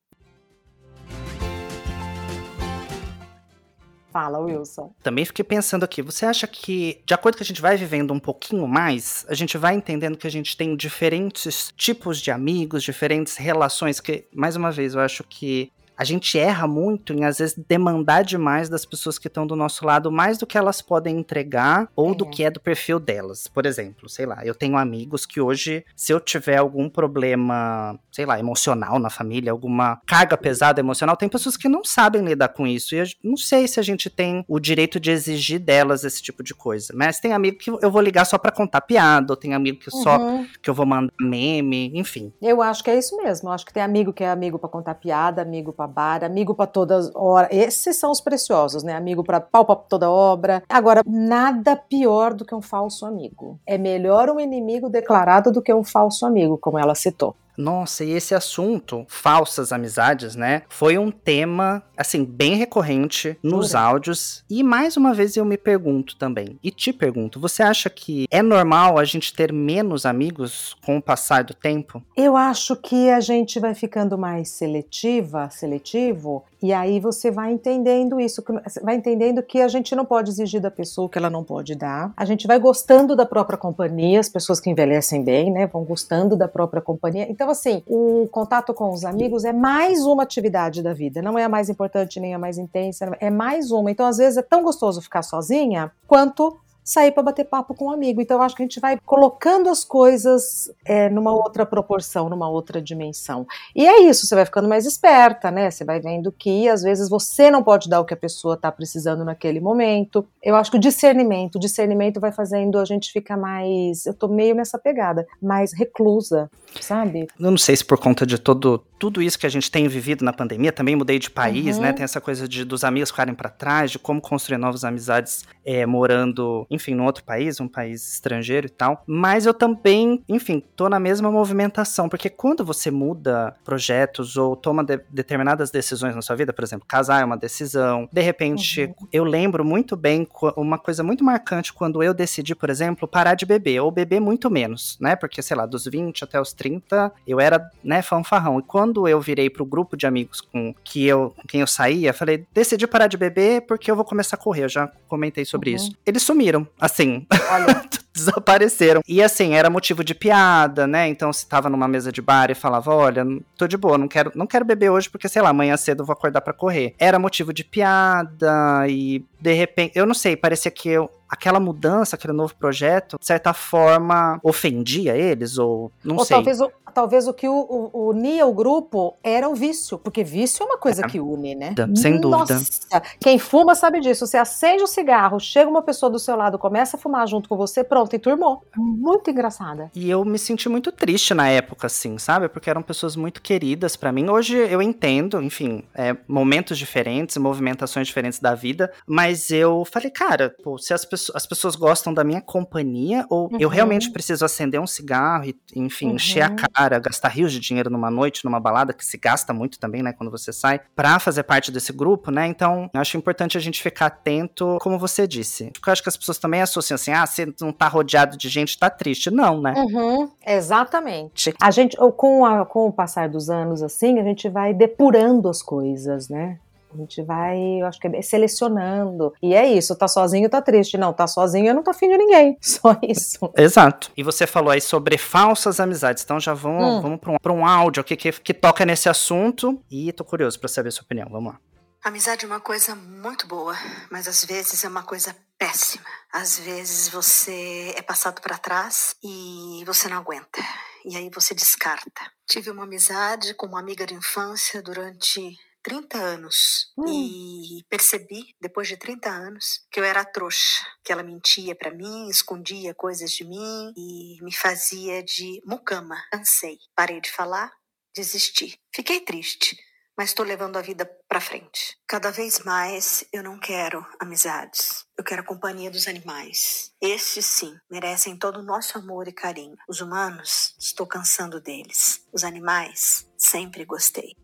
Fala, 4.15 4.39
Wilson. 4.39 4.95
Também 5.03 5.25
fiquei 5.25 5.45
pensando 5.45 5.83
aqui, 5.83 6.01
você 6.01 6.25
acha 6.25 6.47
que, 6.47 7.03
de 7.05 7.13
acordo 7.13 7.35
com 7.35 7.39
que 7.39 7.43
a 7.43 7.47
gente 7.47 7.61
vai 7.61 7.77
vivendo 7.77 8.15
um 8.15 8.21
pouquinho 8.21 8.65
mais, 8.69 9.27
a 9.29 9.35
gente 9.35 9.59
vai 9.59 9.75
entendendo 9.75 10.17
que 10.17 10.29
a 10.29 10.31
gente 10.31 10.57
tem 10.57 10.77
diferentes 10.77 11.75
tipos 11.77 12.21
de 12.21 12.31
amigos, 12.31 12.85
diferentes 12.85 13.35
relações, 13.35 13.99
que, 13.99 14.29
mais 14.33 14.55
uma 14.55 14.71
vez, 14.71 14.95
eu 14.95 15.01
acho 15.01 15.25
que 15.25 15.73
a 15.97 16.05
gente 16.05 16.39
erra 16.39 16.67
muito 16.67 17.13
em, 17.13 17.25
às 17.25 17.39
vezes, 17.39 17.59
demandar 17.69 18.23
demais 18.23 18.69
das 18.69 18.85
pessoas 18.85 19.19
que 19.19 19.29
estão 19.29 19.47
do 19.47 19.57
nosso 19.57 19.85
lado, 19.87 20.11
mais 20.11 20.39
do 20.39 20.47
que 20.47 20.59
elas 20.59 20.83
podem 20.83 21.19
entregar 21.19 21.89
ou 21.95 22.13
é. 22.13 22.15
do 22.15 22.27
que 22.27 22.45
é 22.45 22.51
do 22.51 22.61
perfil 22.61 22.99
delas. 22.99 23.47
Por 23.47 23.67
exemplo, 23.67 24.09
sei 24.09 24.27
lá, 24.27 24.45
eu 24.45 24.55
tenho 24.55 24.77
amigos 24.77 25.27
que 25.27 25.41
hoje, 25.41 25.85
se 25.95 26.13
eu 26.13 26.21
tiver 26.21 26.57
algum 26.57 26.89
problema, 26.89 27.99
sei 28.11 28.27
lá, 28.27 28.39
emocional 28.39 28.99
na 28.99 29.11
família, 29.11 29.53
alguma 29.53 30.01
carga 30.07 30.37
pesada 30.37 30.81
emocional, 30.81 31.17
tem 31.17 31.29
pessoas 31.29 31.57
que 31.57 31.69
não 31.69 31.85
sabem 31.85 32.25
lidar 32.25 32.49
com 32.49 32.67
isso. 32.67 32.95
E 32.95 32.99
eu 32.99 33.07
não 33.23 33.37
sei 33.37 33.69
se 33.69 33.79
a 33.79 33.83
gente 33.83 34.11
tem 34.11 34.45
o 34.49 34.59
direito 34.59 34.99
de 34.99 35.11
exigir 35.11 35.59
delas 35.59 36.05
esse 36.05 36.23
tipo 36.23 36.43
de 36.43 36.55
coisa. 36.55 36.93
Mas 36.97 37.21
tem 37.21 37.33
amigo 37.33 37.59
que 37.59 37.71
eu 37.71 37.91
vou 37.91 38.01
ligar 38.01 38.25
só 38.25 38.39
para 38.39 38.53
contar 38.53 38.81
piada, 38.81 39.33
ou 39.33 39.37
tem 39.37 39.55
amigo 39.55 39.79
que 39.79 39.91
só 39.91 40.19
uhum. 40.19 40.47
que 40.61 40.69
eu 40.69 40.75
vou 40.75 40.87
mandar 40.87 41.13
meme, 41.21 41.93
enfim. 41.95 42.33
Eu 42.41 42.63
acho 42.63 42.83
que 42.83 42.91
é 42.91 42.99
isso 42.99 43.17
mesmo. 43.17 43.49
Eu 43.49 43.53
acho 43.53 43.65
que 43.65 43.73
tem 43.73 43.83
amigo 43.83 44.13
que 44.13 44.25
é 44.25 44.31
amigo 44.31 44.59
para 44.59 44.69
contar 44.69 44.95
piada, 44.95 45.43
amigo 45.43 45.73
pra 45.73 45.84
amigo 46.23 46.55
para 46.55 46.67
todas 46.67 47.11
horas. 47.15 47.49
Esses 47.53 47.97
são 47.97 48.11
os 48.11 48.21
preciosos, 48.21 48.83
né? 48.83 48.95
Amigo 48.95 49.23
para 49.23 49.41
pau 49.41 49.65
para 49.65 49.77
toda 49.77 50.11
obra. 50.11 50.63
Agora, 50.69 51.03
nada 51.07 51.77
pior 51.77 52.35
do 52.35 52.45
que 52.45 52.55
um 52.55 52.63
falso 52.63 53.07
amigo. 53.07 53.59
É 53.67 53.79
melhor 53.79 54.29
um 54.31 54.41
inimigo 54.41 54.89
declarado 54.89 55.51
do 55.51 55.63
que 55.63 55.73
um 55.73 55.85
falso 55.85 56.27
amigo, 56.27 56.59
como 56.59 56.79
ela 56.79 56.95
citou. 56.95 57.35
Nossa, 57.57 58.05
e 58.05 58.13
esse 58.13 58.35
assunto, 58.35 59.05
falsas 59.09 59.73
amizades, 59.73 60.35
né? 60.35 60.63
Foi 60.69 60.99
um 60.99 61.11
tema, 61.11 61.83
assim, 61.97 62.25
bem 62.25 62.57
recorrente 62.57 63.39
nos 63.43 63.75
áudios. 63.75 64.45
E 64.51 64.63
mais 64.63 64.97
uma 64.97 65.15
vez 65.15 65.37
eu 65.37 65.45
me 65.45 65.57
pergunto 65.57 66.17
também, 66.17 66.59
e 66.63 66.71
te 66.71 66.93
pergunto, 66.93 67.41
você 67.41 67.63
acha 67.63 67.89
que 67.89 68.27
é 68.31 68.43
normal 68.43 68.99
a 68.99 69.05
gente 69.05 69.33
ter 69.33 69.53
menos 69.53 70.05
amigos 70.05 70.77
com 70.85 70.97
o 70.97 71.03
passar 71.03 71.45
do 71.45 71.55
tempo? 71.55 72.03
Eu 72.17 72.37
acho 72.37 72.77
que 72.77 73.11
a 73.11 73.21
gente 73.21 73.61
vai 73.61 73.75
ficando 73.75 74.19
mais 74.19 74.51
seletiva, 74.51 75.49
seletivo, 75.51 76.45
e 76.65 76.73
aí 76.73 76.99
você 76.99 77.31
vai 77.31 77.53
entendendo 77.53 78.19
isso, 78.19 78.43
vai 78.83 78.95
entendendo 78.95 79.43
que 79.43 79.61
a 79.61 79.69
gente 79.69 79.95
não 79.95 80.07
pode 80.07 80.31
exigir 80.31 80.63
da 80.63 80.71
pessoa 80.71 81.07
o 81.07 81.11
que 81.11 81.19
ela 81.19 81.29
não 81.29 81.45
pode 81.45 81.75
dar. 81.75 82.11
A 82.17 82.25
gente 82.25 82.47
vai 82.47 82.59
gostando 82.59 83.15
da 83.15 83.27
própria 83.27 83.59
companhia, 83.59 84.19
as 84.19 84.31
pessoas 84.31 84.61
que 84.61 84.71
envelhecem 84.71 85.23
bem, 85.23 85.53
né, 85.53 85.67
vão 85.67 85.85
gostando 85.85 86.35
da 86.35 86.49
própria 86.49 86.81
companhia. 86.81 87.27
Então, 87.29 87.51
assim, 87.51 87.83
o 87.87 88.27
contato 88.31 88.73
com 88.73 88.91
os 88.91 89.05
amigos 89.05 89.45
é 89.45 89.53
mais 89.53 90.07
uma 90.07 90.23
atividade 90.23 90.83
da 90.83 90.95
vida, 90.95 91.21
não 91.21 91.39
é 91.39 91.45
a 91.45 91.51
mais 91.51 91.69
importante 91.69 92.19
nem 92.19 92.33
a 92.33 92.39
mais 92.39 92.57
intensa, 92.57 93.15
é 93.21 93.29
mais 93.29 93.71
uma. 93.71 93.91
Então, 93.91 94.07
às 94.07 94.17
vezes 94.17 94.39
é 94.39 94.43
tão 94.43 94.63
gostoso 94.63 95.03
ficar 95.03 95.21
sozinha 95.21 95.93
quanto 96.07 96.57
sair 96.85 97.11
para 97.13 97.23
bater 97.23 97.47
papo 97.47 97.75
com 97.75 97.87
um 97.87 97.91
amigo. 97.91 98.21
Então, 98.21 98.37
eu 98.37 98.43
acho 98.43 98.55
que 98.55 98.63
a 98.63 98.67
gente 98.67 98.79
vai 98.79 98.99
colocando 99.05 99.71
as 99.71 99.85
coisas 99.85 100.71
é, 100.85 101.09
numa 101.09 101.33
outra 101.33 101.65
proporção, 101.65 102.29
numa 102.29 102.49
outra 102.49 102.81
dimensão. 102.81 103.47
E 103.75 103.87
é 103.87 104.03
isso, 104.03 104.27
você 104.27 104.35
vai 104.35 104.45
ficando 104.45 104.69
mais 104.69 104.85
esperta, 104.85 105.51
né? 105.51 105.71
Você 105.71 105.85
vai 105.85 105.99
vendo 105.99 106.31
que 106.31 106.69
às 106.69 106.83
vezes 106.83 107.09
você 107.09 107.51
não 107.51 107.63
pode 107.63 107.89
dar 107.89 108.01
o 108.01 108.05
que 108.05 108.13
a 108.13 108.17
pessoa 108.17 108.55
está 108.55 108.71
precisando 108.71 109.25
naquele 109.25 109.61
momento. 109.61 110.27
Eu 110.43 110.55
acho 110.55 110.71
que 110.71 110.77
o 110.77 110.81
discernimento, 110.81 111.57
o 111.57 111.61
discernimento 111.61 112.21
vai 112.21 112.31
fazendo 112.31 112.79
a 112.79 112.85
gente 112.85 113.11
ficar 113.11 113.37
mais. 113.37 114.05
Eu 114.05 114.13
tô 114.13 114.29
meio 114.29 114.55
nessa 114.55 114.79
pegada, 114.79 115.27
mais 115.41 115.73
reclusa, 115.73 116.51
sabe? 116.81 117.29
Eu 117.41 117.51
não 117.51 117.59
sei 117.59 117.77
se 117.77 117.85
por 117.85 117.99
conta 117.99 118.27
de 118.27 118.39
todo 118.39 118.85
tudo 118.99 119.21
isso 119.21 119.39
que 119.39 119.45
a 119.45 119.51
gente 119.51 119.71
tem 119.71 119.87
vivido 119.87 120.25
na 120.25 120.33
pandemia, 120.33 120.73
também 120.73 120.97
mudei 120.97 121.19
de 121.19 121.29
país, 121.29 121.65
né? 121.67 121.73
uhum. 121.73 121.81
né? 121.83 121.93
Tem 121.93 122.05
essa 122.05 122.23
coisa 122.23 122.49
de 122.49 122.65
dos 122.65 122.85
amigos 122.85 123.11
ficarem 123.11 123.35
para 123.35 123.51
trás, 123.51 123.91
de 123.91 123.99
como 123.99 124.19
construir 124.19 124.57
novas 124.57 124.83
amizades 124.83 125.45
é, 125.63 125.85
morando, 125.85 126.67
enfim, 126.75 126.95
num 126.95 127.05
outro 127.05 127.25
país, 127.25 127.61
um 127.61 127.69
país 127.69 128.15
estrangeiro 128.15 128.67
e 128.67 128.71
tal. 128.71 129.03
Mas 129.07 129.47
eu 129.47 129.55
também, 129.55 130.23
enfim, 130.29 130.63
tô 130.77 130.89
na 130.89 131.01
mesma 131.01 131.31
movimentação, 131.31 132.09
porque 132.09 132.29
quando 132.29 132.65
você 132.65 132.91
muda 132.91 133.55
projetos 133.65 134.37
ou 134.37 134.57
toma 134.57 134.85
de, 134.85 135.01
determinadas 135.11 135.71
decisões 135.71 136.15
na 136.15 136.23
sua 136.23 136.37
vida, 136.37 136.53
por 136.53 136.65
exemplo, 136.65 136.87
casar 136.87 137.23
é 137.23 137.25
uma 137.25 137.37
decisão. 137.37 138.09
De 138.13 138.21
repente, 138.21 138.85
uhum. 138.85 139.09
eu 139.13 139.25
lembro 139.25 139.65
muito 139.65 139.97
bem 139.97 140.27
uma 140.57 140.79
coisa 140.79 141.03
muito 141.03 141.25
marcante 141.25 141.73
quando 141.73 142.03
eu 142.03 142.13
decidi, 142.13 142.55
por 142.55 142.71
exemplo, 142.71 143.07
parar 143.07 143.35
de 143.35 143.47
beber 143.47 143.81
ou 143.81 143.91
beber 143.91 144.21
muito 144.21 144.51
menos, 144.51 144.99
né? 145.01 145.17
Porque 145.17 145.43
sei 145.43 145.57
lá, 145.57 145.67
dos 145.67 145.85
20 145.85 146.25
até 146.25 146.41
os 146.41 146.53
30, 146.53 147.13
eu 147.27 147.41
era, 147.41 147.71
né, 147.83 148.03
fanfarrão. 148.03 148.59
E 148.59 148.63
quando 148.63 149.07
eu 149.09 149.21
virei 149.21 149.49
pro 149.49 149.65
grupo 149.65 149.97
de 149.97 150.07
amigos 150.07 150.41
com 150.41 150.75
que 150.85 151.07
eu, 151.07 151.35
com 151.37 151.47
quem 151.47 151.61
eu 151.61 151.67
saía, 151.67 152.13
falei, 152.13 152.47
decidi 152.53 152.87
parar 152.87 153.07
de 153.07 153.17
beber 153.17 153.63
porque 153.63 153.91
eu 153.91 153.97
vou 153.97 154.05
começar 154.05 154.37
a 154.37 154.39
correr. 154.39 154.65
Eu 154.65 154.69
já 154.69 154.91
comentei 155.09 155.45
sobre 155.45 155.71
uhum. 155.71 155.77
isso. 155.77 155.97
Eles 156.05 156.23
sumiram, 156.23 156.64
assim. 156.81 157.27
desapareceram. 158.15 159.01
E 159.09 159.21
assim, 159.21 159.55
era 159.55 159.69
motivo 159.69 160.05
de 160.05 160.15
piada, 160.15 160.87
né? 160.87 161.09
Então, 161.09 161.33
se 161.33 161.47
tava 161.49 161.69
numa 161.69 161.89
mesa 161.89 162.13
de 162.13 162.23
bar 162.23 162.51
e 162.51 162.55
falava, 162.55 162.95
olha, 162.95 163.25
tô 163.57 163.67
de 163.67 163.77
boa, 163.77 163.99
não 163.99 164.07
quero, 164.07 164.31
não 164.35 164.47
quero 164.47 164.65
beber 164.65 164.91
hoje 164.91 165.11
porque, 165.11 165.29
sei 165.29 165.43
lá, 165.43 165.49
amanhã 165.49 165.77
cedo 165.77 166.03
eu 166.03 166.07
vou 166.07 166.13
acordar 166.13 166.41
para 166.41 166.53
correr. 166.53 166.95
Era 166.99 167.19
motivo 167.19 167.53
de 167.53 167.65
piada 167.65 168.87
e 168.89 169.25
de 169.41 169.53
repente, 169.53 169.99
eu 169.99 170.07
não 170.07 170.15
sei, 170.15 170.37
parecia 170.37 170.71
que 170.71 170.89
eu 170.89 171.11
aquela 171.35 171.61
mudança, 171.61 172.17
aquele 172.17 172.33
novo 172.33 172.55
projeto, 172.57 173.19
de 173.19 173.27
certa 173.27 173.53
forma, 173.53 174.39
ofendia 174.43 175.17
eles, 175.17 175.59
ou 175.59 175.91
não 176.03 176.17
ou 176.17 176.25
sei. 176.25 176.37
Talvez 176.37 176.61
o, 176.61 176.71
talvez 176.95 177.29
o 177.29 177.35
que 177.35 177.49
o, 177.49 177.91
o, 177.93 178.09
unia 178.09 178.47
o 178.47 178.53
grupo 178.55 179.17
era 179.23 179.49
o 179.49 179.55
vício, 179.55 179.99
porque 179.99 180.25
vício 180.25 180.63
é 180.63 180.67
uma 180.67 180.79
coisa 180.79 181.05
É. 181.05 181.09
que 181.09 181.21
une, 181.21 181.55
né? 181.55 181.75
Sem 181.97 182.21
dúvida. 182.21 182.55
Nossa, 182.55 183.03
quem 183.21 183.39
fuma 183.39 183.75
sabe 183.75 184.01
disso. 184.01 184.27
Você 184.27 184.37
acende 184.37 184.83
o 184.83 184.87
cigarro, 184.87 185.39
chega 185.41 185.69
uma 185.69 185.83
pessoa 185.83 186.11
do 186.11 186.19
seu 186.19 186.37
lado, 186.37 186.59
começa 186.59 186.97
a 186.97 187.01
fumar 187.01 187.27
junto 187.29 187.49
com 187.49 187.57
você, 187.57 187.83
pronto, 187.85 188.15
enturmou. 188.15 188.63
Muito 188.77 189.31
engraçada. 189.31 189.91
E 189.95 190.09
eu 190.09 190.25
me 190.25 190.39
senti 190.39 190.69
muito 190.69 190.91
triste 190.93 191.35
na 191.35 191.49
época, 191.49 191.87
assim, 191.87 192.17
sabe? 192.19 192.49
Porque 192.49 192.71
eram 192.71 192.83
pessoas 192.83 193.17
muito 193.17 193.43
queridas 193.43 193.97
pra 193.97 194.13
mim. 194.13 194.29
Hoje 194.29 194.57
eu 194.57 194.81
entendo, 194.81 195.43
enfim, 195.43 195.83
é, 195.95 196.17
momentos 196.29 196.79
diferentes, 196.79 197.37
movimentações 197.37 198.07
diferentes 198.07 198.39
da 198.39 198.55
vida, 198.55 198.93
mas 199.07 199.51
eu 199.51 199.85
falei, 199.85 200.11
cara, 200.11 200.55
pô, 200.63 200.79
se 200.79 200.95
as, 200.95 201.05
pessoas- 201.05 201.24
as 201.35 201.47
pessoas 201.47 201.77
gostam 201.77 202.13
da 202.13 202.25
minha 202.25 202.41
companhia, 202.41 203.25
ou 203.31 203.49
eu 203.59 203.69
Uhum. 203.69 203.75
realmente 203.75 204.11
preciso 204.11 204.45
acender 204.45 204.81
um 204.81 204.87
cigarro 204.87 205.45
e, 205.45 205.57
enfim, 205.77 206.09
Uhum. 206.09 206.17
encher 206.17 206.43
a 206.43 206.51
cara, 206.51 206.99
gastar 206.99 207.29
rios 207.29 207.53
de 207.53 207.61
dinheiro 207.61 207.89
numa 207.91 208.11
noite, 208.11 208.45
numa 208.45 208.59
balada, 208.61 208.93
que 208.93 209.05
se 209.05 209.17
gasta 209.17 209.53
muito 209.53 209.79
também, 209.79 210.03
né, 210.03 210.13
quando 210.13 210.31
você 210.31 210.53
sai, 210.53 210.81
pra 210.97 211.19
fazer 211.19 211.43
parte 211.45 211.71
desse 211.71 211.93
grupo, 211.93 212.31
né? 212.31 212.47
Então, 212.47 212.91
eu 212.93 213.01
acho 213.01 213.17
importante 213.17 213.57
a 213.57 213.61
gente 213.61 213.83
ficar 213.83 214.07
atento, 214.07 214.79
como 214.81 214.99
você 214.99 215.27
disse. 215.27 215.71
Porque 215.73 215.89
eu 215.89 215.93
acho 215.93 216.03
que 216.03 216.09
as 216.09 216.17
pessoas 216.17 216.39
também 216.39 216.61
associam 216.63 216.95
assim, 216.97 217.13
ah, 217.13 217.27
você 217.27 217.47
não 217.61 217.73
tá 217.73 217.87
rodeado 217.89 218.37
de 218.37 218.49
gente, 218.49 218.79
tá 218.79 218.91
triste. 218.91 219.31
Não, 219.31 219.61
né? 219.61 219.75
Uhum, 219.77 220.29
exatamente. 220.47 221.55
A 221.61 221.71
gente, 221.71 221.97
ou 222.01 222.13
com, 222.13 222.45
a- 222.45 222.65
com 222.67 222.87
o 222.89 222.93
passar 222.93 223.29
dos 223.29 223.49
anos, 223.51 223.83
assim, 223.83 224.19
a 224.19 224.23
gente 224.25 224.49
vai 224.49 224.73
depurando 224.75 225.49
as 225.49 225.63
coisas, 225.63 226.29
né? 226.29 226.59
A 226.95 226.97
gente 226.97 227.23
vai, 227.23 227.59
eu 227.81 227.87
acho 227.87 227.99
que 227.99 228.07
é 228.07 228.23
selecionando. 228.23 229.33
E 229.43 229.55
é 229.55 229.67
isso, 229.67 229.97
tá 229.97 230.07
sozinho, 230.07 230.49
tá 230.49 230.63
triste. 230.63 230.97
Não, 230.97 231.13
tá 231.13 231.27
sozinho, 231.27 231.67
eu 231.69 231.75
não 231.75 231.83
tô 231.83 231.91
afim 231.91 232.09
de 232.09 232.17
ninguém. 232.17 232.57
Só 232.63 232.97
isso. 233.03 233.39
Exato. 233.57 234.11
E 234.17 234.23
você 234.23 234.47
falou 234.47 234.71
aí 234.71 234.81
sobre 234.81 235.19
falsas 235.19 235.81
amizades. 235.81 236.23
Então 236.23 236.39
já 236.39 236.55
vamos, 236.55 236.85
Hum. 236.85 237.01
vamos 237.01 237.21
para 237.21 237.33
um, 237.33 237.37
pra 237.43 237.53
um 237.53 237.67
áudio 237.67 238.01
aqui 238.01 238.17
que, 238.17 238.31
que 238.33 238.55
toca 238.55 238.85
nesse 238.87 239.09
assunto. 239.09 239.83
E 239.91 240.13
tô 240.13 240.25
curioso 240.25 240.59
para 240.59 240.69
saber 240.69 240.89
a 240.89 240.93
sua 240.93 241.03
opinião. 241.05 241.29
Vamos 241.31 241.53
lá. 241.53 241.61
Amizade 242.05 242.45
é 242.45 242.49
uma 242.49 242.61
coisa 242.61 242.95
muito 242.95 243.47
boa, 243.47 243.75
mas 244.11 244.29
às 244.29 244.45
vezes 244.45 244.85
é 244.85 244.89
uma 244.89 245.03
coisa 245.03 245.35
péssima. 245.59 246.05
Às 246.31 246.59
vezes 246.59 247.09
você 247.09 247.95
é 247.97 248.03
passado 248.03 248.43
para 248.43 248.59
trás 248.59 249.17
e 249.25 249.83
você 249.87 250.07
não 250.09 250.19
aguenta. 250.19 250.61
E 251.07 251.17
aí 251.17 251.31
você 251.35 251.55
descarta. 251.55 252.21
Tive 252.47 252.71
uma 252.71 252.85
amizade 252.85 253.55
com 253.55 253.67
uma 253.67 253.81
amiga 253.81 254.05
de 254.07 254.13
infância 254.15 254.83
durante 254.83 255.57
30 255.85 256.19
anos 256.19 256.93
Hum. 256.97 257.05
e 257.07 257.85
percebi, 257.91 258.57
depois 258.61 258.89
de 258.89 258.97
30 258.97 259.29
anos, 259.29 259.87
que 259.93 260.01
eu 260.01 260.05
era 260.05 260.25
trouxa, 260.25 260.85
que 261.05 261.13
ela 261.13 261.23
mentia 261.23 261.77
para 261.77 261.93
mim, 261.93 262.29
escondia 262.29 262.95
coisas 262.95 263.31
de 263.31 263.45
mim 263.45 263.93
e 263.97 264.43
me 264.43 264.53
fazia 264.53 265.23
de 265.23 265.61
mucama. 265.65 266.17
Cansei, 266.33 266.79
parei 266.97 267.21
de 267.21 267.31
falar, 267.31 267.71
desisti. 268.17 268.81
Fiquei 268.95 269.21
triste 269.21 269.77
mas 270.17 270.29
estou 270.29 270.45
levando 270.47 270.77
a 270.77 270.83
vida 270.83 271.11
para 271.29 271.41
frente. 271.41 271.99
Cada 272.07 272.31
vez 272.31 272.61
mais 272.61 273.25
eu 273.33 273.43
não 273.43 273.59
quero 273.59 274.07
amizades. 274.21 275.05
Eu 275.19 275.25
quero 275.25 275.43
a 275.43 275.45
companhia 275.45 275.91
dos 275.91 276.07
animais. 276.07 276.93
Estes 277.01 277.47
sim 277.47 277.77
merecem 277.91 278.37
todo 278.37 278.61
o 278.61 278.63
nosso 278.63 278.97
amor 278.97 279.27
e 279.27 279.33
carinho. 279.33 279.77
Os 279.89 280.01
humanos, 280.01 280.75
estou 280.79 281.07
cansando 281.07 281.61
deles. 281.61 282.25
Os 282.33 282.45
animais, 282.45 283.29
sempre 283.37 283.85
gostei. 283.85 284.35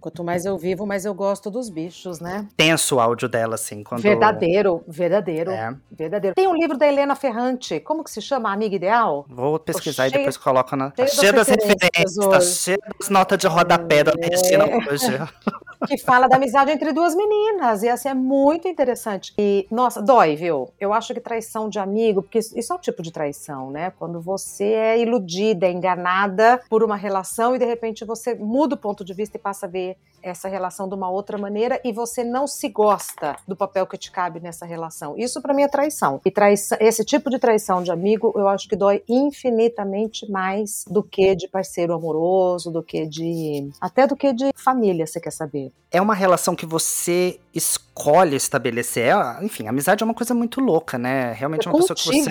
Quanto 0.00 0.24
mais 0.24 0.46
eu 0.46 0.56
vivo, 0.56 0.86
mais 0.86 1.04
eu 1.04 1.12
gosto 1.12 1.50
dos 1.50 1.68
bichos, 1.68 2.18
né? 2.18 2.48
Tenso 2.56 2.96
o 2.96 3.00
áudio 3.00 3.28
dela, 3.28 3.56
assim. 3.56 3.84
Quando... 3.84 4.00
Verdadeiro, 4.00 4.82
verdadeiro, 4.88 5.50
É. 5.50 5.74
verdadeiro. 5.90 6.34
Tem 6.34 6.48
um 6.48 6.54
livro 6.54 6.78
da 6.78 6.86
Helena 6.88 7.14
Ferrante, 7.14 7.78
como 7.78 8.02
que 8.02 8.10
se 8.10 8.20
chama? 8.22 8.48
A 8.48 8.52
Amiga 8.54 8.74
Ideal? 8.74 9.26
Vou 9.28 9.58
pesquisar 9.58 10.08
e 10.08 10.10
depois 10.10 10.36
coloco 10.38 10.74
na. 10.74 10.90
Tá 10.90 11.06
cheio 11.06 11.32
das 11.34 11.46
cheio 11.46 11.58
das 11.58 11.68
referências 11.68 12.14
tá 12.16 12.28
hoje. 12.38 12.54
cheio 12.54 12.78
das 12.98 13.08
notas 13.10 13.38
de 13.38 13.46
rodapé 13.46 14.02
da 14.02 14.12
Regina 14.12 14.64
hoje. 14.90 15.06
que 15.86 15.98
fala 15.98 16.28
da 16.28 16.36
amizade 16.36 16.70
entre 16.70 16.92
duas 16.92 17.14
meninas. 17.14 17.82
E 17.82 17.88
assim, 17.88 18.08
é 18.08 18.14
muito 18.14 18.68
interessante. 18.68 19.32
E, 19.38 19.66
nossa, 19.70 20.00
dói, 20.00 20.36
viu? 20.36 20.70
Eu 20.80 20.92
acho 20.92 21.12
que 21.14 21.20
traição 21.20 21.68
de 21.68 21.78
amigo, 21.78 22.22
porque 22.22 22.38
isso 22.38 22.72
é 22.72 22.76
um 22.76 22.78
tipo 22.78 23.02
de 23.02 23.12
traição, 23.12 23.70
né? 23.70 23.92
Quando 23.98 24.20
você 24.20 24.64
é 24.64 24.98
iludida, 24.98 25.66
é 25.66 25.72
enganada 25.72 26.60
por 26.68 26.82
uma 26.82 26.96
relação 26.96 27.54
e 27.54 27.58
de 27.58 27.64
repente 27.64 28.04
você 28.04 28.34
muda 28.34 28.74
o 28.74 28.78
ponto 28.78 29.04
de 29.04 29.14
vista 29.14 29.36
e 29.36 29.40
passa 29.40 29.66
a 29.66 29.68
ver 29.68 29.96
essa 30.22 30.48
relação 30.48 30.88
de 30.88 30.94
uma 30.94 31.10
outra 31.10 31.36
maneira 31.36 31.80
e 31.84 31.92
você 31.92 32.22
não 32.22 32.46
se 32.46 32.68
gosta 32.68 33.36
do 33.46 33.56
papel 33.56 33.86
que 33.86 33.98
te 33.98 34.10
cabe 34.10 34.40
nessa 34.40 34.64
relação. 34.64 35.18
Isso 35.18 35.42
pra 35.42 35.52
mim 35.52 35.62
é 35.62 35.68
traição. 35.68 36.20
E 36.24 36.30
traição, 36.30 36.78
esse 36.80 37.04
tipo 37.04 37.28
de 37.28 37.38
traição 37.38 37.82
de 37.82 37.90
amigo, 37.90 38.32
eu 38.36 38.48
acho 38.48 38.68
que 38.68 38.76
dói 38.76 39.02
infinitamente 39.08 40.30
mais 40.30 40.84
do 40.88 41.02
que 41.02 41.34
de 41.34 41.48
parceiro 41.48 41.92
amoroso, 41.92 42.70
do 42.70 42.82
que 42.82 43.06
de 43.06 43.68
até 43.80 44.06
do 44.06 44.16
que 44.16 44.32
de 44.32 44.52
família, 44.54 45.06
você 45.06 45.20
quer 45.20 45.32
saber? 45.32 45.71
É 45.90 46.00
uma 46.00 46.14
relação 46.14 46.56
que 46.56 46.64
você 46.64 47.38
escolhe 47.54 48.34
estabelecer. 48.34 49.14
É, 49.14 49.44
Enfim, 49.44 49.68
amizade 49.68 50.02
é 50.02 50.04
uma 50.04 50.14
coisa 50.14 50.32
muito 50.34 50.60
louca, 50.60 50.96
né? 50.96 51.32
Realmente 51.32 51.68
é 51.68 51.70
uma 51.70 51.78
pessoa 51.78 51.96
que 51.96 52.04
você. 52.04 52.30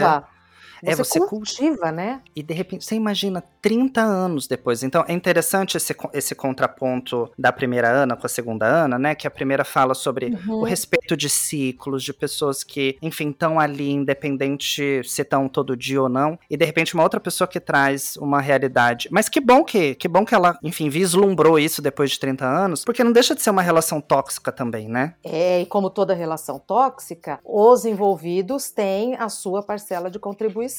Cultiva. 0.81 0.91
É, 0.91 0.95
Você, 0.95 1.03
você 1.03 1.19
cultiva. 1.19 1.29
cultiva, 1.67 1.91
né? 1.91 2.21
E 2.35 2.43
de 2.43 2.53
repente, 2.53 2.85
você 2.85 2.95
imagina 2.95 3.43
30 3.61 4.01
anos 4.01 4.47
depois. 4.47 4.83
Então, 4.83 5.03
é 5.07 5.13
interessante 5.13 5.77
esse, 5.77 5.95
esse 6.13 6.35
contraponto 6.35 7.29
da 7.37 7.51
primeira 7.51 7.89
Ana 7.89 8.15
com 8.15 8.25
a 8.25 8.29
segunda 8.29 8.65
Ana, 8.65 8.97
né? 8.97 9.15
Que 9.15 9.27
a 9.27 9.31
primeira 9.31 9.63
fala 9.63 9.93
sobre 9.93 10.31
Uhum. 10.47 10.61
o 10.61 10.63
respeito 10.63 11.15
de 11.17 11.29
ciclos, 11.29 12.03
de 12.03 12.13
pessoas 12.13 12.63
que, 12.63 12.97
enfim, 13.01 13.29
estão 13.29 13.59
ali, 13.59 13.91
independente 13.91 15.01
se 15.03 15.21
estão 15.21 15.47
todo 15.47 15.75
dia 15.75 16.01
ou 16.01 16.09
não. 16.09 16.37
E 16.49 16.55
de 16.57 16.65
repente, 16.65 16.93
uma 16.93 17.03
outra 17.03 17.19
pessoa 17.19 17.47
que 17.47 17.59
traz 17.59 18.15
uma 18.17 18.39
realidade. 18.41 19.07
Mas 19.11 19.27
que 19.29 19.39
bom 19.39 19.63
que, 19.63 19.95
que 19.95 20.07
bom 20.07 20.23
que 20.25 20.33
ela, 20.33 20.57
enfim, 20.63 20.89
vislumbrou 20.89 21.59
isso 21.59 21.81
depois 21.81 22.11
de 22.11 22.19
30 22.19 22.45
anos, 22.45 22.83
porque 22.85 23.03
não 23.03 23.11
deixa 23.11 23.35
de 23.35 23.41
ser 23.41 23.49
uma 23.49 23.61
relação 23.61 23.99
tóxica 23.99 24.51
também, 24.51 24.87
né? 24.87 25.15
É, 25.23 25.61
e 25.61 25.65
como 25.65 25.89
toda 25.89 26.13
relação 26.13 26.59
tóxica, 26.59 27.39
os 27.43 27.85
envolvidos 27.85 28.69
têm 28.71 29.15
a 29.15 29.29
sua 29.29 29.61
parcela 29.63 30.09
de 30.09 30.19
contribuição. 30.19 30.70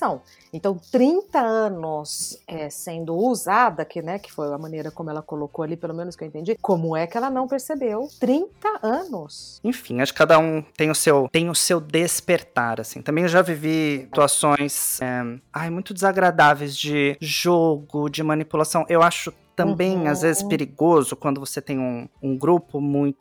Então, 0.53 0.79
30 0.91 1.39
anos 1.41 2.39
é, 2.47 2.69
sendo 2.71 3.15
usada, 3.17 3.85
que, 3.85 4.03
né, 4.03 4.19
que 4.19 4.31
foi 4.33 4.53
a 4.53 4.59
maneira 4.59 4.91
como 4.91 5.11
ela 5.11 5.23
colocou 5.23 5.63
ali, 5.63 5.77
pelo 5.77 5.95
menos 5.95 6.15
que 6.17 6.25
eu 6.25 6.29
entendi, 6.29 6.57
como 6.61 6.97
é 6.97 7.07
que 7.07 7.17
ela 7.17 7.31
não 7.31 7.47
percebeu? 7.49 8.09
30 8.21 8.53
anos. 8.83 9.61
Enfim, 9.65 10.01
acho 10.01 10.13
que 10.13 10.19
cada 10.19 10.39
um 10.39 10.63
tem 10.77 10.91
o 10.91 10.95
seu, 10.95 11.29
tem 11.31 11.49
o 11.49 11.55
seu 11.55 11.81
despertar, 11.81 12.81
assim. 12.81 13.01
Também 13.01 13.25
eu 13.25 13.29
já 13.29 13.43
vivi 13.43 14.01
situações, 14.05 15.01
é, 15.01 15.23
ai, 15.53 15.71
muito 15.71 15.95
desagradáveis 15.95 16.77
de 16.77 17.17
jogo, 17.21 18.09
de 18.09 18.23
manipulação. 18.23 18.85
Eu 18.89 19.03
acho 19.03 19.33
também, 19.55 19.99
Uhum. 19.99 20.07
às 20.09 20.23
vezes, 20.23 20.43
perigoso 20.43 21.15
quando 21.15 21.39
você 21.39 21.61
tem 21.61 21.79
um, 21.79 22.09
um 22.23 22.37
grupo 22.39 22.81
muito 22.81 23.19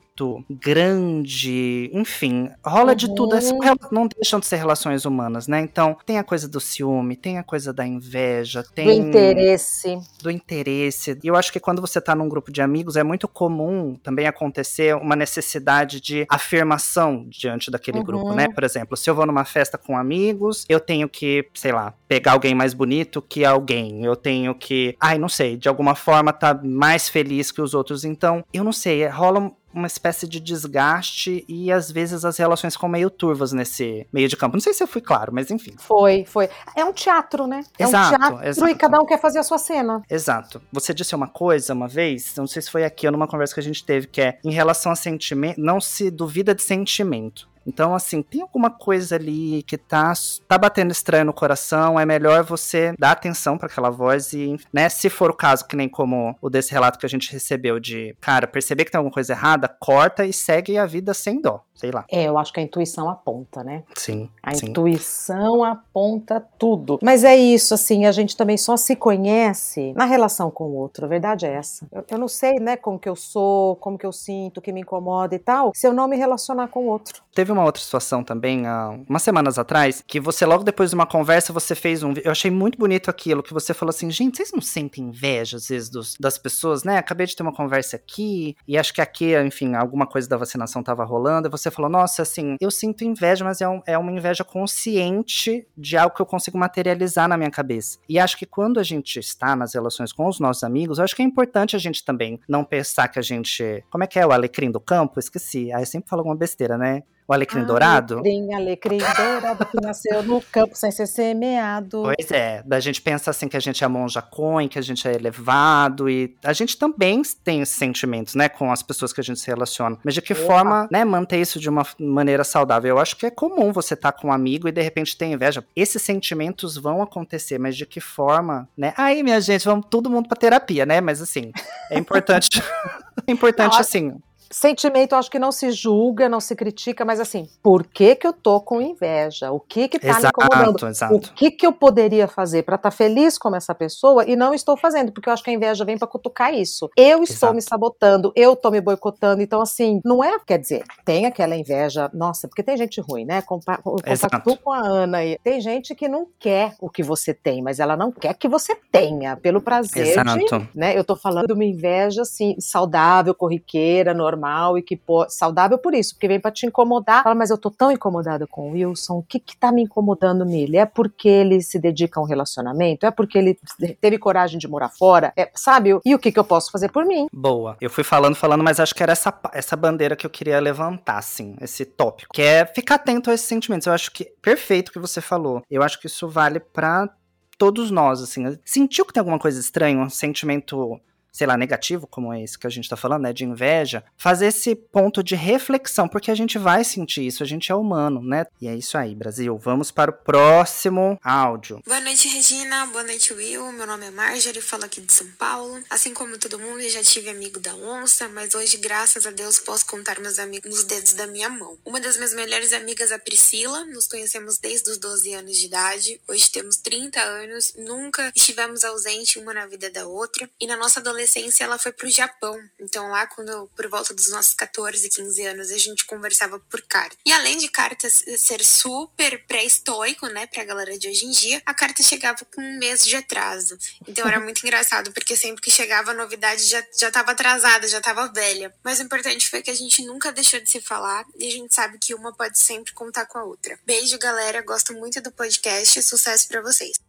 grande, 0.50 1.90
enfim, 1.94 2.50
rola 2.66 2.96
de 2.96 3.08
tudo. 3.16 3.36
Uhum. 3.36 3.76
não 3.92 4.08
deixam 4.08 4.40
de 4.40 4.46
ser 4.46 4.58
relações 4.58 5.06
humanas, 5.06 5.48
né? 5.48 5.62
Então, 5.62 5.98
tem 6.06 6.18
a 6.18 6.24
coisa 6.24 6.48
do 6.48 6.60
ciúme, 6.60 7.16
tem 7.16 7.38
a 7.38 7.44
coisa 7.44 7.72
da 7.74 7.86
inveja, 7.86 8.64
tem 8.76 8.86
Do 8.86 9.08
interesse. 9.08 9.98
do 10.22 10.30
interesse. 10.32 11.18
E 11.24 11.28
eu 11.28 11.36
acho 11.36 11.52
que 11.52 11.60
quando 11.60 11.82
você 11.82 12.00
tá 12.02 12.14
num 12.16 12.28
grupo 12.30 12.52
de 12.52 12.62
amigos, 12.62 12.96
é 12.96 13.04
muito 13.04 13.28
comum 13.28 13.96
também 14.04 14.28
acontecer 14.28 14.96
uma 14.96 15.16
necessidade 15.16 16.00
de 16.02 16.26
afirmação 16.30 17.26
diante 17.30 17.70
daquele 17.72 18.00
Uhum. 18.00 18.04
grupo, 18.04 18.34
né? 18.34 18.48
Por 18.50 18.64
exemplo, 18.64 18.96
se 18.98 19.10
eu 19.10 19.16
vou 19.16 19.26
numa 19.26 19.46
festa 19.46 19.78
com 19.78 19.98
amigos, 19.98 20.66
eu 20.70 20.80
tenho 20.80 21.08
que, 21.10 21.48
sei 21.54 21.72
lá, 21.72 21.94
pegar 22.08 22.34
alguém 22.34 22.54
mais 22.56 22.74
bonito 22.74 23.22
que 23.22 23.46
alguém. 23.46 24.04
Eu 24.04 24.16
tenho 24.16 24.54
que, 24.56 24.96
ai, 25.00 25.18
não 25.18 25.30
sei, 25.30 25.58
de 25.58 25.68
alguma 25.70 25.96
forma 25.96 26.34
tá 26.34 26.60
mais 26.64 27.08
feliz 27.10 27.52
que 27.52 27.62
os 27.62 27.74
outros. 27.74 28.04
Então, 28.04 28.44
eu 28.54 28.64
não 28.64 28.72
sei, 28.74 29.06
rola 29.08 29.52
uma 29.74 29.88
espécie 29.88 30.28
de 30.28 30.40
desgaste 30.40 31.46
e 31.48 31.72
às 31.72 31.92
vezes 31.92 32.26
as 32.26 32.38
relações 32.38 32.74
ficam 32.74 32.90
meio 32.90 33.10
turvas 33.10 33.52
nesse 33.52 34.08
meio 34.12 34.28
de 34.28 34.36
campo. 34.36 34.56
Não 34.56 34.62
sei 34.62 34.74
se 34.74 34.84
eu 34.84 34.88
fui 34.88 35.02
claro, 35.02 35.34
mas 35.34 35.50
enfim. 35.52 35.74
Foi, 35.78 36.26
foi. 36.26 36.50
É 36.76 36.84
um 36.84 36.94
teatro, 36.94 37.48
né? 37.48 37.62
É 37.78 37.84
Exato, 37.84 38.16
um 38.16 38.18
teatro 38.18 38.48
exato. 38.48 38.72
e 38.72 38.76
cada 38.76 39.00
um 39.00 39.06
quer 39.06 39.20
fazer 39.20 39.40
a 39.40 39.44
sua 39.44 39.58
cena. 39.58 40.02
Exato. 40.10 40.62
Você 40.72 40.94
disse 40.94 41.16
uma 41.16 41.28
coisa 41.28 41.74
uma 41.74 41.88
vez, 41.88 42.36
não 42.36 42.48
sei 42.48 42.62
se 42.62 42.72
foi 42.72 42.84
aqui 42.84 43.06
ou 43.06 43.12
numa 43.12 43.28
conversa 43.28 43.54
que 43.54 43.60
a 43.60 43.64
gente 43.64 43.84
teve, 43.84 44.08
que 44.08 44.22
é 44.22 44.40
em 44.44 44.52
relação 44.52 44.92
a 44.92 44.96
sentimento, 44.96 45.60
não 45.60 45.80
se 45.80 46.10
duvida 46.10 46.54
de 46.54 46.64
sentimento. 46.64 47.51
Então, 47.66 47.94
assim, 47.94 48.22
tem 48.22 48.42
alguma 48.42 48.70
coisa 48.70 49.16
ali 49.16 49.64
que 49.64 49.78
tá, 49.78 50.14
tá 50.48 50.58
batendo 50.58 50.92
estranho 50.92 51.26
no 51.26 51.34
coração, 51.34 52.00
é 52.00 52.06
melhor 52.06 52.44
você 52.44 52.94
dar 52.98 53.12
atenção 53.12 53.58
para 53.58 53.68
aquela 53.68 53.90
voz 53.90 54.34
e, 54.34 54.58
né, 54.74 54.90
se 54.90 55.10
for 55.10 55.30
o 55.30 55.36
caso, 55.36 55.68
que 55.68 55.76
nem 55.76 55.88
como 55.88 56.36
o 56.42 56.50
desse 56.50 56.72
relato 56.72 56.98
que 56.98 57.06
a 57.06 57.10
gente 57.10 57.32
recebeu 57.32 57.80
de, 57.80 58.16
cara, 58.20 58.48
perceber 58.48 58.86
que 58.86 58.92
tem 58.92 58.98
alguma 58.98 59.14
coisa 59.14 59.34
errada, 59.34 59.68
corta 59.68 60.26
e 60.26 60.34
segue 60.34 60.78
a 60.78 60.86
vida 60.86 61.14
sem 61.14 61.42
dó, 61.42 61.62
sei 61.76 61.92
lá. 61.92 62.06
É, 62.10 62.24
eu 62.24 62.38
acho 62.38 62.52
que 62.52 62.60
a 62.60 62.64
intuição 62.64 63.10
aponta, 63.10 63.64
né? 63.64 63.84
Sim, 63.96 64.30
A 64.42 64.54
sim. 64.54 64.68
intuição 64.68 65.64
aponta 65.64 66.44
tudo. 66.58 67.00
Mas 67.02 67.24
é 67.24 67.36
isso, 67.36 67.74
assim, 67.74 68.06
a 68.06 68.12
gente 68.12 68.36
também 68.36 68.58
só 68.58 68.76
se 68.76 68.96
conhece 68.96 69.94
na 69.96 70.06
relação 70.06 70.50
com 70.50 70.66
o 70.66 70.76
outro. 70.76 71.06
A 71.06 71.08
verdade 71.08 71.46
é 71.46 71.54
essa. 71.54 71.88
Eu, 71.92 72.04
eu 72.10 72.18
não 72.18 72.28
sei, 72.28 72.60
né, 72.60 72.76
como 72.76 73.00
que 73.00 73.10
eu 73.10 73.16
sou, 73.16 73.76
como 73.78 73.98
que 73.98 74.06
eu 74.06 74.12
sinto, 74.12 74.58
o 74.58 74.62
que 74.62 74.72
me 74.72 74.82
incomoda 74.82 75.36
e 75.36 75.40
tal, 75.40 75.72
se 75.76 75.88
eu 75.88 75.94
não 75.94 76.08
me 76.08 76.18
relacionar 76.18 76.68
com 76.68 76.86
o 76.86 76.88
outro. 76.88 77.22
Teve 77.34 77.51
teve 77.52 77.60
uma 77.60 77.66
outra 77.66 77.82
situação 77.82 78.24
também, 78.24 78.66
há 78.66 78.98
umas 79.08 79.22
semanas 79.22 79.60
atrás, 79.60 80.04
que 80.08 80.20
você, 80.20 80.46
logo 80.46 80.64
depois 80.64 80.90
de 80.90 80.96
uma 80.96 81.06
conversa, 81.06 81.52
você 81.52 81.76
fez 81.76 82.02
um. 82.02 82.14
Eu 82.24 82.32
achei 82.32 82.50
muito 82.50 82.78
bonito 82.78 83.10
aquilo, 83.10 83.44
que 83.44 83.54
você 83.54 83.74
falou 83.74 83.90
assim, 83.90 84.10
gente, 84.10 84.38
vocês 84.38 84.52
não 84.54 84.62
sentem 84.62 85.06
inveja, 85.06 85.58
às 85.58 85.68
vezes, 85.68 85.90
dos, 85.90 86.16
das 86.20 86.38
pessoas, 86.38 86.84
né? 86.84 86.98
Acabei 86.98 87.28
de 87.28 87.36
ter 87.36 87.44
uma 87.44 87.54
conversa 87.54 87.98
aqui, 87.98 88.56
e 88.68 88.78
acho 88.78 88.94
que 88.94 89.02
aqui, 89.02 89.38
enfim, 89.40 89.76
alguma 89.76 90.08
coisa 90.08 90.28
da 90.28 90.38
vacinação 90.38 90.82
tava 90.82 91.04
rolando, 91.04 91.48
e 91.48 91.52
você 91.52 91.70
falou, 91.70 91.92
nossa, 91.92 92.22
assim, 92.22 92.56
eu 92.60 92.72
sinto 92.72 93.04
inveja, 93.04 93.44
mas 93.44 93.62
é, 93.62 93.68
um, 93.68 93.82
é 93.86 93.98
uma 93.98 94.12
inveja 94.12 94.44
consciente 94.44 95.68
de 95.78 95.98
algo 95.98 96.16
que 96.16 96.22
eu 96.22 96.26
consigo 96.26 96.58
materializar 96.58 97.28
na 97.28 97.38
minha 97.38 97.52
cabeça. 97.52 98.00
E 98.08 98.18
acho 98.18 98.38
que 98.38 98.46
quando 98.46 98.80
a 98.80 98.84
gente 98.84 99.20
está 99.20 99.56
nas 99.56 99.74
relações 99.74 100.14
com 100.14 100.28
os 100.28 100.40
nossos 100.40 100.64
amigos, 100.64 100.98
eu 100.98 101.04
acho 101.04 101.16
que 101.16 101.22
é 101.22 101.26
importante 101.26 101.76
a 101.76 101.80
gente 101.80 102.04
também 102.04 102.40
não 102.48 102.64
pensar 102.64 103.08
que 103.08 103.20
a 103.20 103.22
gente. 103.22 103.84
Como 103.90 104.04
é 104.04 104.08
que 104.08 104.20
é 104.20 104.26
o 104.26 104.32
alecrim 104.32 104.72
do 104.72 104.80
campo? 104.80 105.20
Esqueci. 105.20 105.72
Ah, 105.72 105.82
eu 105.82 105.86
sempre 105.86 106.10
falo 106.10 106.22
alguma 106.22 106.36
besteira, 106.36 106.78
né? 106.78 107.04
O 107.32 107.34
alecrim 107.34 107.62
ah, 107.62 107.64
dourado? 107.64 108.14
Alecrim, 108.16 108.54
alecrim 108.54 108.98
dourado 108.98 109.66
que 109.66 109.80
nasceu 109.80 110.22
no 110.22 110.42
campo 110.42 110.76
sem 110.76 110.92
ser 110.92 111.08
semeado. 111.08 112.04
Pois 112.04 112.30
é, 112.30 112.62
da 112.66 112.78
gente 112.82 113.02
pensa 113.02 113.32
assim 113.32 113.48
que 113.48 113.56
a 113.56 113.60
gente 113.62 113.82
é 113.82 113.88
monja 113.88 114.22
coin, 114.22 114.68
que 114.68 114.78
a 114.78 114.82
gente 114.82 115.08
é 115.08 115.16
elevado 115.16 116.10
e 116.10 116.36
a 116.44 116.52
gente 116.52 116.76
também 116.76 117.22
tem 117.42 117.62
esses 117.62 117.78
sentimentos, 117.78 118.36
né, 118.36 118.50
com 118.50 118.70
as 118.70 118.84
pessoas 118.84 119.14
que 119.14 119.22
a 119.22 119.24
gente 119.24 119.40
se 119.40 119.48
relaciona. 119.48 119.98
Mas 120.04 120.14
de 120.14 120.22
que 120.22 120.34
Opa. 120.34 120.42
forma, 120.42 120.90
né, 120.92 121.06
manter 121.06 121.40
isso 121.40 121.58
de 121.58 121.70
uma 121.70 121.88
maneira 121.98 122.44
saudável? 122.44 122.98
Eu 122.98 123.00
acho 123.00 123.16
que 123.16 123.26
é 123.26 123.32
comum 123.32 123.72
você 123.72 123.94
estar 123.94 124.12
tá 124.12 124.20
com 124.20 124.28
um 124.28 124.34
amigo 124.34 124.68
e 124.68 124.72
de 124.74 124.82
repente 124.82 125.16
ter 125.16 125.28
inveja. 125.28 125.64
Esses 125.74 126.02
sentimentos 126.02 126.76
vão 126.76 127.02
acontecer, 127.02 127.58
mas 127.58 127.78
de 127.78 127.86
que 127.86 128.02
forma, 128.02 128.68
né? 128.76 128.94
Aí, 128.98 129.24
minha 129.24 129.40
gente, 129.40 129.64
vamos 129.64 129.86
todo 129.90 130.10
mundo 130.10 130.28
para 130.28 130.36
terapia, 130.36 130.86
né? 130.86 131.00
Mas 131.00 131.22
assim, 131.22 131.54
é 131.90 131.98
importante, 131.98 132.62
é 133.26 133.32
importante 133.32 133.80
assim, 133.80 134.20
Sentimento, 134.52 135.16
acho 135.16 135.32
que 135.32 135.40
não 135.40 135.52
se 135.52 135.72
julga, 135.72 136.28
não 136.28 136.40
se 136.40 136.56
critica, 136.56 137.06
mas 137.06 137.20
assim, 137.20 137.48
por 137.64 137.86
que 137.86 138.16
que 138.16 138.28
eu 138.28 138.34
tô 138.34 138.60
com 138.60 138.82
inveja? 138.82 139.52
O 139.52 139.60
que 139.60 139.88
que 139.88 139.98
tá 139.98 140.10
exato, 140.10 140.40
me 140.40 140.46
incomodando? 140.46 140.88
Exato. 140.88 141.16
O 141.16 141.20
que 141.20 141.52
que 141.52 141.66
eu 141.66 141.72
poderia 141.72 142.28
fazer 142.28 142.64
para 142.64 142.76
estar 142.76 142.92
tá 142.92 142.96
feliz 142.96 143.38
como 143.38 143.56
essa 143.56 143.74
pessoa 143.74 144.26
e 144.26 144.36
não 144.36 144.54
estou 144.54 144.76
fazendo? 144.76 145.12
Porque 145.12 145.30
eu 145.30 145.34
acho 145.34 145.44
que 145.44 145.50
a 145.50 145.54
inveja 145.54 145.86
vem 145.86 145.98
para 145.98 146.08
cutucar 146.08 146.54
isso. 146.54 146.90
Eu 146.98 147.24
estou 147.24 147.50
exato. 147.50 147.56
me 147.56 147.62
sabotando, 147.62 148.34
eu 148.36 148.54
estou 148.54 148.72
me 148.72 148.82
boicotando, 148.82 149.42
então 149.42 149.62
assim, 149.62 150.02
não 150.04 150.24
é, 150.24 150.38
quer 150.46 150.60
dizer, 150.60 150.84
tem 151.06 151.26
aquela 151.26 151.56
inveja, 151.56 152.10
nossa, 152.14 152.48
porque 152.48 152.62
tem 152.62 152.76
gente 152.76 153.00
ruim, 153.00 153.26
né? 153.26 153.42
Compa 153.42 153.78
compacto 153.78 154.58
com 154.58 154.72
a 154.72 154.80
Ana 154.80 155.24
e 155.24 155.38
tem 155.44 155.62
gente 155.62 155.96
que 155.96 156.08
não 156.08 156.28
quer 156.40 156.76
o 156.80 156.90
que 156.90 157.04
você 157.04 157.34
tem, 157.34 157.62
mas 157.62 157.80
ela 157.80 157.96
não 157.96 158.12
quer 158.12 158.34
que 158.34 158.48
você 158.48 158.76
tenha, 158.92 159.38
pelo 159.38 159.62
prazer 159.62 160.08
exato. 160.08 160.60
de, 160.60 160.70
né? 160.76 160.98
Eu 160.98 161.04
tô 161.04 161.16
falando 161.16 161.48
de 161.48 161.54
uma 161.54 161.66
inveja 161.66 162.24
assim, 162.24 162.56
saudável, 162.60 163.34
corriqueira, 163.34 164.14
normal, 164.14 164.41
normal 164.42 164.78
e 164.78 164.82
que 164.82 164.98
pô, 164.98 165.30
saudável 165.30 165.78
por 165.78 165.94
isso, 165.94 166.16
porque 166.16 166.28
vem 166.28 166.40
para 166.40 166.52
te 166.52 166.66
incomodar. 166.66 167.24
Fala, 167.24 167.36
mas 167.36 167.50
eu 167.50 167.58
tô 167.58 167.70
tão 167.70 167.92
incomodada 167.92 168.48
com 168.48 168.70
o 168.70 168.72
Wilson, 168.74 169.20
o 169.20 169.24
que 169.24 169.40
que 169.40 169.56
tá 169.56 169.72
me 169.72 169.84
incomodando 169.84 170.44
nele? 170.44 170.78
É 170.78 170.86
porque 170.86 171.30
ele 171.30 171.62
se 171.62 171.80
dedica 171.80 172.20
a 172.20 172.24
um 172.24 172.26
relacionamento? 172.26 173.06
É 173.06 173.12
porque 173.12 173.38
ele 173.38 173.58
teve 174.00 174.18
coragem 174.18 174.60
de 174.60 174.68
morar 174.68 174.90
fora? 174.90 175.32
É, 175.38 175.50
sabe? 175.54 175.92
E 176.04 176.16
o 176.16 176.20
que 176.20 176.32
que 176.32 176.40
eu 176.40 176.44
posso 176.44 176.72
fazer 176.72 176.92
por 176.92 177.06
mim? 177.06 177.28
Boa. 177.32 177.78
Eu 177.80 177.90
fui 177.90 178.04
falando, 178.04 178.36
falando, 178.36 178.64
mas 178.64 178.80
acho 178.80 178.96
que 178.96 179.04
era 179.04 179.12
essa, 179.12 179.34
essa 179.54 179.76
bandeira 179.76 180.16
que 180.16 180.26
eu 180.26 180.30
queria 180.30 180.60
levantar, 180.60 181.18
assim, 181.18 181.56
esse 181.62 181.86
tópico, 181.86 182.34
que 182.34 182.42
é 182.42 182.66
ficar 182.66 182.96
atento 182.96 183.30
a 183.30 183.34
esses 183.34 183.48
sentimentos. 183.48 183.88
Eu 183.88 183.94
acho 183.94 184.12
que 184.12 184.26
perfeito 184.42 184.90
o 184.90 184.92
que 184.92 185.00
você 185.00 185.22
falou. 185.22 185.62
Eu 185.70 185.84
acho 185.84 186.00
que 186.00 186.08
isso 186.08 186.28
vale 186.28 186.60
para 186.60 187.10
todos 187.58 187.92
nós, 187.92 188.22
assim. 188.22 188.58
Sentiu 188.66 189.06
que 189.06 189.14
tem 189.14 189.22
alguma 189.22 189.38
coisa 189.38 189.60
estranha, 189.60 190.00
um 190.00 190.10
sentimento 190.10 191.00
sei 191.32 191.48
lá, 191.48 191.56
negativo, 191.56 192.06
como 192.06 192.34
é 192.34 192.44
esse 192.44 192.58
que 192.58 192.68
a 192.68 192.70
gente 192.70 192.90
tá 192.90 192.98
falando, 192.98 193.24
né, 193.24 193.34
de 193.34 193.46
inveja, 193.46 194.04
fazer 194.18 194.48
esse 194.48 194.76
ponto 194.76 195.24
de 195.24 195.36
reflexão, 195.36 196.08
porque 196.08 196.30
a 196.30 196.36
gente 196.36 196.58
vai 196.58 196.84
sentir 196.84 197.26
isso, 197.26 197.42
a 197.42 197.46
gente 197.46 197.72
é 197.72 197.76
humano, 197.76 198.22
né? 198.22 198.46
E 198.60 198.68
é 198.68 198.76
isso 198.76 198.98
aí, 198.98 199.16
Brasil. 199.16 199.58
Vamos 199.58 199.92
para 199.92 200.12
o 200.12 200.14
próximo 200.14 201.18
áudio. 201.24 201.82
Boa 201.86 202.02
noite, 202.02 202.28
Regina. 202.28 202.86
Boa 202.88 203.04
noite, 203.04 203.34
Will. 203.34 203.72
Meu 203.72 203.88
nome 203.88 204.08
é 204.08 204.12
Marjorie, 204.12 204.62
falo 204.62 204.86
aqui 204.86 205.00
de 205.02 205.14
São 205.14 205.28
Paulo. 205.38 205.82
Assim 205.90 206.14
como 206.14 206.38
todo 206.38 206.60
mundo, 206.60 206.82
eu 206.82 206.90
já 206.90 207.04
tive 207.04 207.30
amigo 207.30 207.60
da 207.60 207.74
onça, 207.76 208.28
mas 208.30 208.54
hoje, 208.54 208.78
graças 208.78 209.26
a 209.26 209.32
Deus, 209.32 209.60
posso 209.60 209.86
contar 209.86 210.20
meus 210.20 210.38
amigos 210.38 210.70
nos 210.70 210.84
dedos 210.84 211.14
da 211.14 211.28
minha 211.28 211.50
mão. 211.50 211.78
Uma 211.86 212.00
das 212.00 212.18
minhas 212.18 212.34
melhores 212.34 212.74
amigas, 212.74 213.12
a 213.12 213.20
Priscila, 213.20 213.86
nos 213.86 214.08
conhecemos 214.08 214.58
desde 214.58 214.90
os 214.90 214.98
12 214.98 215.34
anos 215.34 215.58
de 215.58 215.66
idade. 215.66 216.22
Hoje 216.28 216.52
temos 216.52 216.78
30 216.78 217.22
anos, 217.22 217.74
nunca 217.78 218.32
estivemos 218.36 218.84
ausentes 218.84 219.36
uma 219.38 219.54
na 219.54 219.66
vida 219.66 219.90
da 219.90 220.06
outra. 220.06 220.50
E 220.60 220.68
na 220.68 220.76
nossa 220.76 221.00
adolescência, 221.00 221.21
adolescência 221.22 221.64
ela 221.64 221.78
foi 221.78 221.92
pro 221.92 222.10
Japão. 222.10 222.58
Então 222.80 223.10
lá 223.10 223.28
quando 223.28 223.70
por 223.76 223.88
volta 223.88 224.14
dos 224.14 224.30
nossos 224.30 224.54
14, 224.54 225.10
15 225.10 225.46
anos 225.46 225.72
a 225.72 225.78
gente 225.78 226.06
conversava 226.06 226.60
por 226.60 226.82
carta. 226.82 227.16
E 227.26 227.32
além 227.32 227.58
de 227.58 227.70
cartas 227.70 228.24
ser 228.38 228.64
super 228.64 229.46
pré-estoico, 229.46 230.28
né, 230.28 230.48
pra 230.48 230.64
galera 230.64 230.98
de 230.98 231.08
hoje 231.08 231.26
em 231.26 231.32
dia, 231.32 231.62
a 231.66 231.74
carta 231.74 232.04
chegava 232.04 232.40
com 232.54 232.62
um 232.62 232.80
mês 232.80 233.06
de 233.06 233.16
atraso. 233.16 233.78
Então 234.08 234.28
era 234.28 234.40
muito 234.40 234.62
engraçado 234.66 235.12
porque 235.12 235.36
sempre 235.36 235.62
que 235.62 235.72
chegava 235.72 236.12
a 236.12 236.14
novidade 236.14 236.64
já 236.64 236.82
já 236.98 237.12
tava 237.12 237.32
atrasada, 237.32 237.88
já 237.88 238.02
tava 238.02 238.28
velha. 238.28 238.74
Mas 238.84 239.00
o 239.00 239.04
importante 239.04 239.50
foi 239.50 239.62
que 239.62 239.70
a 239.70 239.76
gente 239.76 240.04
nunca 240.06 240.32
deixou 240.32 240.60
de 240.60 240.70
se 240.70 240.82
falar 240.82 241.26
e 241.38 241.48
a 241.48 241.52
gente 241.52 241.74
sabe 241.74 241.98
que 242.00 242.16
uma 242.16 242.34
pode 242.34 242.58
sempre 242.58 242.94
contar 242.94 243.26
com 243.26 243.38
a 243.38 243.44
outra. 243.44 243.80
Beijo, 243.86 244.18
galera. 244.18 244.62
Gosto 244.62 244.94
muito 244.94 245.22
do 245.22 245.32
podcast. 245.32 246.02
Sucesso 246.02 246.48
para 246.48 246.62
vocês. 246.62 247.00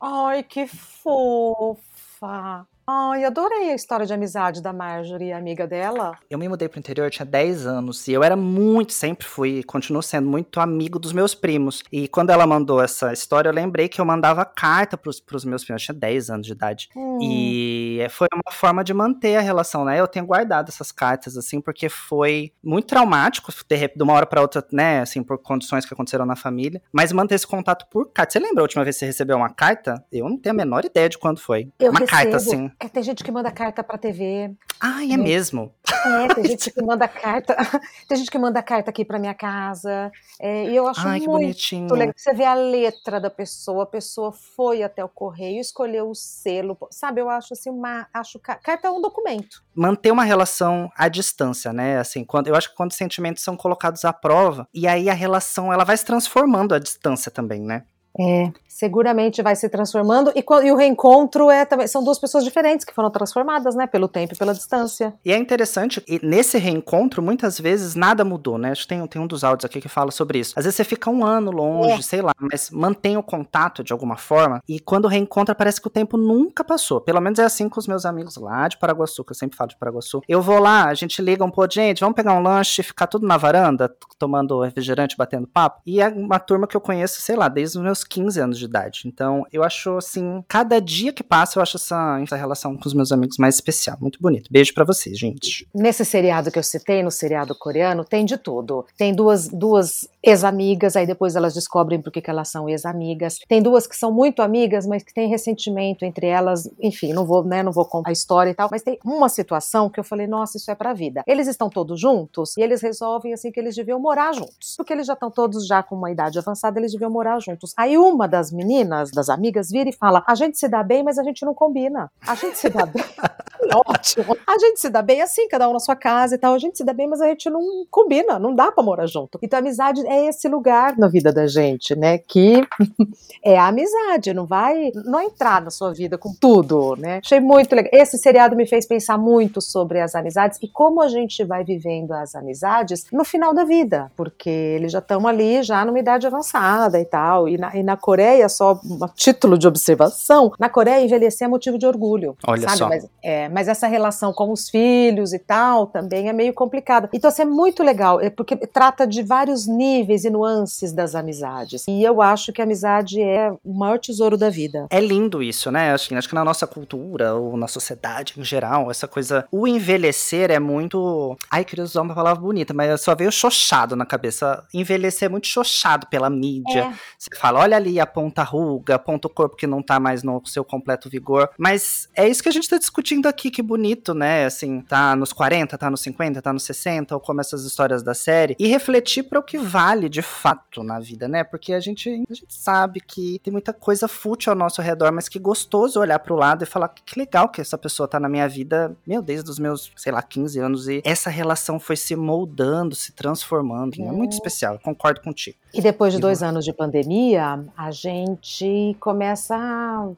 Ai, 0.00 0.42
que 0.42 0.66
fofa. 0.66 2.66
Ai, 2.88 3.24
adorei 3.24 3.72
a 3.72 3.74
história 3.74 4.06
de 4.06 4.14
amizade 4.14 4.62
da 4.62 4.72
Marjorie, 4.72 5.32
amiga 5.32 5.66
dela. 5.66 6.16
Eu 6.30 6.38
me 6.38 6.48
mudei 6.48 6.68
pro 6.68 6.78
interior, 6.78 7.06
eu 7.06 7.10
tinha 7.10 7.26
10 7.26 7.66
anos, 7.66 8.06
e 8.06 8.12
eu 8.12 8.22
era 8.22 8.36
muito, 8.36 8.92
sempre 8.92 9.26
fui, 9.26 9.64
continuo 9.64 10.00
sendo 10.00 10.28
muito 10.28 10.60
amigo 10.60 10.96
dos 10.96 11.12
meus 11.12 11.34
primos. 11.34 11.82
E 11.90 12.06
quando 12.06 12.30
ela 12.30 12.46
mandou 12.46 12.80
essa 12.80 13.12
história, 13.12 13.48
eu 13.48 13.52
lembrei 13.52 13.88
que 13.88 14.00
eu 14.00 14.04
mandava 14.04 14.44
carta 14.44 14.96
pros, 14.96 15.18
pros 15.18 15.44
meus 15.44 15.64
primos, 15.64 15.82
eu 15.82 15.86
tinha 15.86 15.98
10 15.98 16.30
anos 16.30 16.46
de 16.46 16.52
idade. 16.52 16.88
Hum. 16.94 17.18
E 17.20 18.06
foi 18.08 18.28
uma 18.32 18.52
forma 18.52 18.84
de 18.84 18.94
manter 18.94 19.34
a 19.34 19.40
relação, 19.40 19.84
né? 19.84 19.98
Eu 19.98 20.06
tenho 20.06 20.24
guardado 20.24 20.68
essas 20.68 20.92
cartas, 20.92 21.36
assim, 21.36 21.60
porque 21.60 21.88
foi 21.88 22.52
muito 22.62 22.86
traumático, 22.86 23.50
de, 23.68 23.88
de 23.88 24.02
uma 24.04 24.12
hora 24.12 24.26
para 24.26 24.40
outra, 24.40 24.64
né, 24.70 25.00
assim, 25.00 25.24
por 25.24 25.38
condições 25.38 25.84
que 25.84 25.92
aconteceram 25.92 26.24
na 26.24 26.36
família. 26.36 26.80
Mas 26.92 27.10
manter 27.10 27.34
esse 27.34 27.48
contato 27.48 27.84
por 27.90 28.12
carta. 28.12 28.32
Você 28.32 28.38
lembra 28.38 28.60
a 28.60 28.62
última 28.62 28.84
vez 28.84 28.94
que 28.94 29.00
você 29.00 29.06
recebeu 29.06 29.36
uma 29.36 29.50
carta? 29.50 30.04
Eu 30.12 30.28
não 30.28 30.38
tenho 30.38 30.54
a 30.54 30.56
menor 30.56 30.84
ideia 30.84 31.08
de 31.08 31.18
quando 31.18 31.40
foi. 31.40 31.68
Eu 31.80 31.90
uma 31.90 31.98
recebo. 31.98 32.16
carta, 32.16 32.36
assim. 32.36 32.70
É, 32.78 32.88
tem 32.88 33.02
gente 33.02 33.24
que 33.24 33.30
manda 33.30 33.50
carta 33.50 33.82
pra 33.82 33.96
TV. 33.96 34.54
Ai, 34.80 35.10
é 35.12 35.16
mesmo? 35.16 35.72
É, 36.04 36.34
tem 36.34 36.44
gente 36.44 36.70
que 36.70 36.82
manda 36.82 37.08
carta. 37.08 37.56
Tem 38.06 38.18
gente 38.18 38.30
que 38.30 38.38
manda 38.38 38.62
carta 38.62 38.90
aqui 38.90 39.04
pra 39.04 39.18
minha 39.18 39.34
casa. 39.34 40.12
É, 40.38 40.66
e 40.66 40.76
eu 40.76 40.86
acho 40.86 41.00
Ai, 41.00 41.18
muito 41.18 41.30
bonitinho. 41.30 41.92
legal. 41.94 42.14
Você 42.16 42.34
vê 42.34 42.44
a 42.44 42.54
letra 42.54 43.18
da 43.18 43.30
pessoa, 43.30 43.84
a 43.84 43.86
pessoa 43.86 44.30
foi 44.30 44.82
até 44.82 45.02
o 45.02 45.08
correio, 45.08 45.60
escolheu 45.60 46.10
o 46.10 46.14
selo. 46.14 46.76
Sabe, 46.90 47.20
eu 47.20 47.30
acho 47.30 47.54
assim, 47.54 47.70
uma. 47.70 48.06
Acho 48.12 48.38
carta 48.38 48.88
é 48.88 48.90
um 48.90 49.00
documento. 49.00 49.64
Manter 49.74 50.10
uma 50.10 50.24
relação 50.24 50.90
à 50.96 51.08
distância, 51.08 51.72
né? 51.72 51.98
Assim, 51.98 52.24
quando, 52.24 52.48
eu 52.48 52.54
acho 52.54 52.70
que 52.70 52.76
quando 52.76 52.90
os 52.90 52.96
sentimentos 52.96 53.42
são 53.42 53.56
colocados 53.56 54.04
à 54.04 54.12
prova, 54.12 54.68
e 54.72 54.86
aí 54.86 55.08
a 55.08 55.14
relação 55.14 55.72
ela 55.72 55.84
vai 55.84 55.96
se 55.96 56.04
transformando 56.04 56.74
à 56.74 56.78
distância 56.78 57.30
também, 57.30 57.60
né? 57.60 57.84
É, 58.18 58.50
seguramente 58.76 59.42
vai 59.42 59.56
se 59.56 59.68
transformando 59.70 60.30
e, 60.34 60.44
e, 60.64 60.72
o 60.72 60.76
reencontro 60.76 61.50
é 61.50 61.64
também 61.64 61.86
são 61.86 62.04
duas 62.04 62.18
pessoas 62.18 62.44
diferentes 62.44 62.84
que 62.84 62.92
foram 62.94 63.10
transformadas, 63.10 63.74
né, 63.74 63.86
pelo 63.86 64.06
tempo 64.06 64.34
e 64.34 64.36
pela 64.36 64.52
distância. 64.52 65.14
E 65.24 65.32
é 65.32 65.38
interessante, 65.38 66.02
e 66.06 66.20
nesse 66.22 66.58
reencontro 66.58 67.22
muitas 67.22 67.58
vezes 67.58 67.94
nada 67.94 68.24
mudou, 68.24 68.58
né? 68.58 68.72
Acho 68.72 68.82
que 68.82 68.88
tem, 68.88 69.06
tem 69.06 69.20
um 69.20 69.26
dos 69.26 69.44
áudios 69.44 69.64
aqui 69.64 69.80
que 69.80 69.88
fala 69.88 70.10
sobre 70.10 70.38
isso. 70.38 70.52
Às 70.56 70.64
vezes 70.64 70.76
você 70.76 70.84
fica 70.84 71.10
um 71.10 71.24
ano 71.24 71.50
longe, 71.50 72.00
é. 72.00 72.02
sei 72.02 72.20
lá, 72.20 72.32
mas 72.38 72.70
mantém 72.70 73.16
o 73.16 73.22
contato 73.22 73.82
de 73.82 73.92
alguma 73.92 74.16
forma 74.16 74.62
e 74.68 74.78
quando 74.78 75.08
reencontra 75.08 75.54
parece 75.54 75.80
que 75.80 75.86
o 75.86 75.90
tempo 75.90 76.16
nunca 76.16 76.62
passou. 76.62 77.00
Pelo 77.00 77.20
menos 77.20 77.38
é 77.38 77.44
assim 77.44 77.68
com 77.68 77.80
os 77.80 77.86
meus 77.86 78.04
amigos 78.04 78.36
lá 78.36 78.68
de 78.68 78.76
Paraguaçu, 78.76 79.24
que 79.24 79.32
eu 79.32 79.36
sempre 79.36 79.56
falo 79.56 79.70
de 79.70 79.76
Paraguaçu. 79.78 80.20
Eu 80.28 80.42
vou 80.42 80.58
lá, 80.58 80.86
a 80.86 80.94
gente 80.94 81.22
liga 81.22 81.44
um 81.44 81.50
pouco, 81.50 81.72
gente, 81.72 82.00
vamos 82.00 82.14
pegar 82.14 82.34
um 82.34 82.42
lanche, 82.42 82.82
ficar 82.82 83.06
tudo 83.06 83.26
na 83.26 83.36
varanda, 83.36 83.94
tomando 84.18 84.60
refrigerante, 84.60 85.16
batendo 85.16 85.46
papo. 85.46 85.80
E 85.86 86.00
é 86.00 86.08
uma 86.08 86.38
turma 86.38 86.66
que 86.66 86.76
eu 86.76 86.80
conheço, 86.80 87.20
sei 87.20 87.36
lá, 87.36 87.48
desde 87.48 87.78
os 87.78 87.84
meus 87.84 88.04
15 88.06 88.40
anos 88.40 88.58
de 88.58 88.64
idade. 88.64 89.02
Então, 89.06 89.44
eu 89.52 89.62
acho 89.62 89.96
assim, 89.96 90.44
cada 90.48 90.80
dia 90.80 91.12
que 91.12 91.22
passa, 91.22 91.58
eu 91.58 91.62
acho 91.62 91.76
essa, 91.76 92.20
essa 92.22 92.36
relação 92.36 92.76
com 92.76 92.86
os 92.86 92.94
meus 92.94 93.12
amigos 93.12 93.36
mais 93.38 93.56
especial. 93.56 93.96
Muito 94.00 94.20
bonito. 94.20 94.50
Beijo 94.50 94.72
para 94.74 94.84
vocês, 94.84 95.18
gente. 95.18 95.68
Nesse 95.74 96.04
seriado 96.04 96.50
que 96.50 96.58
eu 96.58 96.62
citei, 96.62 97.02
no 97.02 97.10
seriado 97.10 97.54
coreano, 97.58 98.04
tem 98.04 98.24
de 98.24 98.36
tudo. 98.36 98.84
Tem 98.96 99.14
duas, 99.14 99.48
duas 99.48 100.08
ex-amigas, 100.22 100.96
aí 100.96 101.06
depois 101.06 101.36
elas 101.36 101.54
descobrem 101.54 102.00
por 102.00 102.10
que, 102.10 102.22
elas 102.28 102.48
são 102.48 102.68
ex-amigas. 102.68 103.38
Tem 103.48 103.62
duas 103.62 103.86
que 103.86 103.96
são 103.96 104.10
muito 104.12 104.42
amigas, 104.42 104.86
mas 104.86 105.02
que 105.02 105.14
tem 105.14 105.28
ressentimento 105.28 106.04
entre 106.04 106.26
elas. 106.26 106.68
Enfim, 106.80 107.12
não 107.12 107.24
vou, 107.24 107.44
né, 107.44 107.62
não 107.62 107.72
vou 107.72 107.84
contar 107.84 108.10
a 108.10 108.12
história 108.12 108.50
e 108.50 108.54
tal, 108.54 108.68
mas 108.70 108.82
tem 108.82 108.98
uma 109.04 109.28
situação 109.28 109.88
que 109.88 110.00
eu 110.00 110.04
falei, 110.04 110.26
nossa, 110.26 110.56
isso 110.56 110.70
é 110.70 110.74
pra 110.74 110.92
vida. 110.92 111.22
Eles 111.26 111.46
estão 111.46 111.70
todos 111.70 112.00
juntos 112.00 112.56
e 112.56 112.62
eles 112.62 112.82
resolvem 112.82 113.32
assim 113.32 113.52
que 113.52 113.60
eles 113.60 113.76
deviam 113.76 114.00
morar 114.00 114.32
juntos. 114.32 114.74
Porque 114.76 114.92
eles 114.92 115.06
já 115.06 115.12
estão 115.12 115.30
todos 115.30 115.66
já 115.66 115.82
com 115.82 115.94
uma 115.94 116.10
idade 116.10 116.38
avançada, 116.38 116.78
eles 116.78 116.92
deviam 116.92 117.10
morar 117.10 117.38
juntos. 117.40 117.72
Aí 117.76 117.95
uma 117.96 118.26
das 118.26 118.52
meninas, 118.52 119.10
das 119.10 119.28
amigas, 119.28 119.70
vira 119.70 119.88
e 119.88 119.92
fala: 119.92 120.22
a 120.26 120.34
gente 120.34 120.58
se 120.58 120.68
dá 120.68 120.82
bem, 120.82 121.02
mas 121.02 121.18
a 121.18 121.22
gente 121.22 121.44
não 121.44 121.54
combina. 121.54 122.10
A 122.26 122.34
gente 122.34 122.58
se 122.58 122.68
dá 122.68 122.86
bem. 122.86 123.04
Ótimo. 123.74 124.36
A 124.46 124.58
gente 124.58 124.80
se 124.80 124.88
dá 124.88 125.02
bem 125.02 125.22
assim, 125.22 125.48
cada 125.48 125.68
um 125.68 125.72
na 125.72 125.80
sua 125.80 125.96
casa 125.96 126.34
e 126.34 126.38
tal. 126.38 126.54
A 126.54 126.58
gente 126.58 126.76
se 126.76 126.84
dá 126.84 126.92
bem, 126.92 127.08
mas 127.08 127.20
a 127.20 127.26
gente 127.26 127.50
não 127.50 127.60
combina, 127.90 128.38
não 128.38 128.54
dá 128.54 128.70
pra 128.70 128.82
morar 128.82 129.06
junto. 129.06 129.38
Então 129.42 129.58
a 129.58 129.60
amizade 129.60 130.06
é 130.06 130.26
esse 130.26 130.48
lugar 130.48 130.96
na 130.96 131.08
vida 131.08 131.32
da 131.32 131.46
gente, 131.46 131.94
né? 131.96 132.18
Que 132.18 132.66
é 133.42 133.58
a 133.58 133.66
amizade, 133.66 134.32
não 134.32 134.46
vai 134.46 134.92
não 134.94 135.20
entrar 135.20 135.60
na 135.62 135.70
sua 135.70 135.92
vida 135.92 136.16
com 136.16 136.32
tudo, 136.32 136.94
né? 136.96 137.20
Achei 137.24 137.40
muito 137.40 137.74
legal. 137.74 137.90
Esse 137.92 138.18
seriado 138.18 138.56
me 138.56 138.66
fez 138.66 138.86
pensar 138.86 139.18
muito 139.18 139.60
sobre 139.60 140.00
as 140.00 140.14
amizades 140.14 140.58
e 140.62 140.68
como 140.68 141.02
a 141.02 141.08
gente 141.08 141.44
vai 141.44 141.64
vivendo 141.64 142.12
as 142.12 142.34
amizades 142.34 143.06
no 143.12 143.24
final 143.24 143.54
da 143.54 143.64
vida, 143.64 144.10
porque 144.16 144.50
eles 144.50 144.92
já 144.92 144.98
estão 144.98 145.26
ali, 145.26 145.62
já 145.62 145.84
numa 145.84 145.98
idade 145.98 146.26
avançada 146.26 147.00
e 147.00 147.04
tal. 147.04 147.48
E 147.48 147.58
na, 147.58 147.74
e 147.76 147.82
na 147.86 147.96
Coreia, 147.96 148.48
só 148.48 148.78
um 148.84 148.98
título 149.14 149.56
de 149.56 149.66
observação, 149.66 150.52
na 150.58 150.68
Coreia 150.68 151.02
envelhecer 151.02 151.46
é 151.46 151.48
motivo 151.48 151.78
de 151.78 151.86
orgulho. 151.86 152.36
Olha 152.46 152.62
sabe? 152.68 152.78
só. 152.78 152.88
Mas, 152.88 153.06
é, 153.22 153.48
mas 153.48 153.68
essa 153.68 153.86
relação 153.86 154.32
com 154.32 154.52
os 154.52 154.68
filhos 154.68 155.32
e 155.32 155.38
tal 155.38 155.86
também 155.86 156.28
é 156.28 156.32
meio 156.32 156.52
complicada. 156.52 157.08
Então, 157.12 157.28
assim, 157.28 157.42
é 157.42 157.46
muito 157.46 157.82
legal, 157.82 158.20
é 158.20 158.28
porque 158.28 158.56
trata 158.56 159.06
de 159.06 159.22
vários 159.22 159.66
níveis 159.66 160.24
e 160.24 160.30
nuances 160.30 160.92
das 160.92 161.14
amizades. 161.14 161.84
E 161.88 162.02
eu 162.02 162.20
acho 162.20 162.52
que 162.52 162.60
a 162.60 162.64
amizade 162.64 163.20
é 163.22 163.50
o 163.64 163.72
maior 163.72 163.98
tesouro 163.98 164.36
da 164.36 164.50
vida. 164.50 164.86
É 164.90 165.00
lindo 165.00 165.42
isso, 165.42 165.70
né? 165.70 165.92
Acho, 165.92 166.08
que- 166.08 166.14
acho 166.14 166.28
que 166.28 166.34
na 166.34 166.44
nossa 166.44 166.66
cultura, 166.66 167.34
ou 167.34 167.56
na 167.56 167.68
sociedade 167.68 168.34
em 168.36 168.44
geral, 168.44 168.90
essa 168.90 169.06
coisa. 169.06 169.46
O 169.52 169.66
envelhecer 169.66 170.50
é 170.50 170.58
muito. 170.58 171.36
Ai, 171.50 171.64
queria 171.64 171.84
usar 171.84 172.02
uma 172.02 172.14
palavra 172.14 172.40
bonita, 172.42 172.74
mas 172.74 173.00
só 173.00 173.14
veio 173.14 173.30
xoxado 173.30 173.94
na 173.94 174.04
cabeça. 174.04 174.64
Envelhecer 174.74 175.26
é 175.26 175.28
muito 175.28 175.46
xoxado 175.46 176.06
pela 176.08 176.28
mídia. 176.28 176.92
Você 177.18 177.30
fala, 177.36 177.60
olha 177.66 177.76
ali, 177.76 177.98
aponta 177.98 178.42
a 178.42 178.44
ruga, 178.44 178.94
aponta 178.94 179.26
o 179.26 179.30
corpo 179.30 179.56
que 179.56 179.66
não 179.66 179.82
tá 179.82 179.98
mais 179.98 180.22
no 180.22 180.40
seu 180.46 180.64
completo 180.64 181.10
vigor. 181.10 181.50
Mas 181.58 182.08
é 182.14 182.28
isso 182.28 182.42
que 182.42 182.48
a 182.48 182.52
gente 182.52 182.68
tá 182.68 182.78
discutindo 182.78 183.26
aqui, 183.26 183.50
que 183.50 183.60
bonito, 183.62 184.14
né? 184.14 184.44
Assim, 184.46 184.80
tá 184.80 185.16
nos 185.16 185.32
40, 185.32 185.76
tá 185.76 185.90
nos 185.90 186.00
50, 186.00 186.40
tá 186.40 186.52
nos 186.52 186.62
60, 186.62 187.14
ou 187.14 187.20
como 187.20 187.40
essas 187.40 187.64
histórias 187.64 188.02
da 188.02 188.14
série. 188.14 188.54
E 188.58 188.68
refletir 188.68 189.24
para 189.24 189.40
o 189.40 189.42
que 189.42 189.58
vale 189.58 190.08
de 190.08 190.22
fato 190.22 190.82
na 190.84 191.00
vida, 191.00 191.26
né? 191.26 191.42
Porque 191.42 191.72
a 191.72 191.80
gente, 191.80 192.08
a 192.08 192.34
gente 192.34 192.44
sabe 192.48 193.00
que 193.00 193.40
tem 193.42 193.52
muita 193.52 193.72
coisa 193.72 194.06
fútil 194.06 194.52
ao 194.52 194.56
nosso 194.58 194.80
redor, 194.80 195.12
mas 195.12 195.28
que 195.28 195.38
gostoso 195.38 195.98
olhar 196.00 196.18
pro 196.20 196.36
lado 196.36 196.62
e 196.62 196.66
falar 196.66 196.88
que 196.88 197.18
legal 197.18 197.48
que 197.48 197.60
essa 197.60 197.76
pessoa 197.76 198.06
tá 198.06 198.20
na 198.20 198.28
minha 198.28 198.48
vida, 198.48 198.96
meu, 199.06 199.20
desde 199.20 199.50
os 199.50 199.58
meus, 199.58 199.90
sei 199.96 200.12
lá, 200.12 200.22
15 200.22 200.58
anos. 200.60 200.88
E 200.88 201.02
essa 201.04 201.30
relação 201.30 201.80
foi 201.80 201.96
se 201.96 202.14
moldando, 202.14 202.94
se 202.94 203.12
transformando. 203.12 204.00
É 204.00 204.12
muito 204.12 204.32
É. 204.32 204.34
especial, 204.36 204.78
concordo 204.78 205.20
contigo. 205.20 205.56
E 205.74 205.80
depois 205.80 206.14
de 206.14 206.20
dois 206.20 206.42
anos 206.42 206.64
de 206.64 206.72
pandemia, 206.72 207.55
a 207.76 207.90
gente 207.90 208.96
começa. 209.00 209.56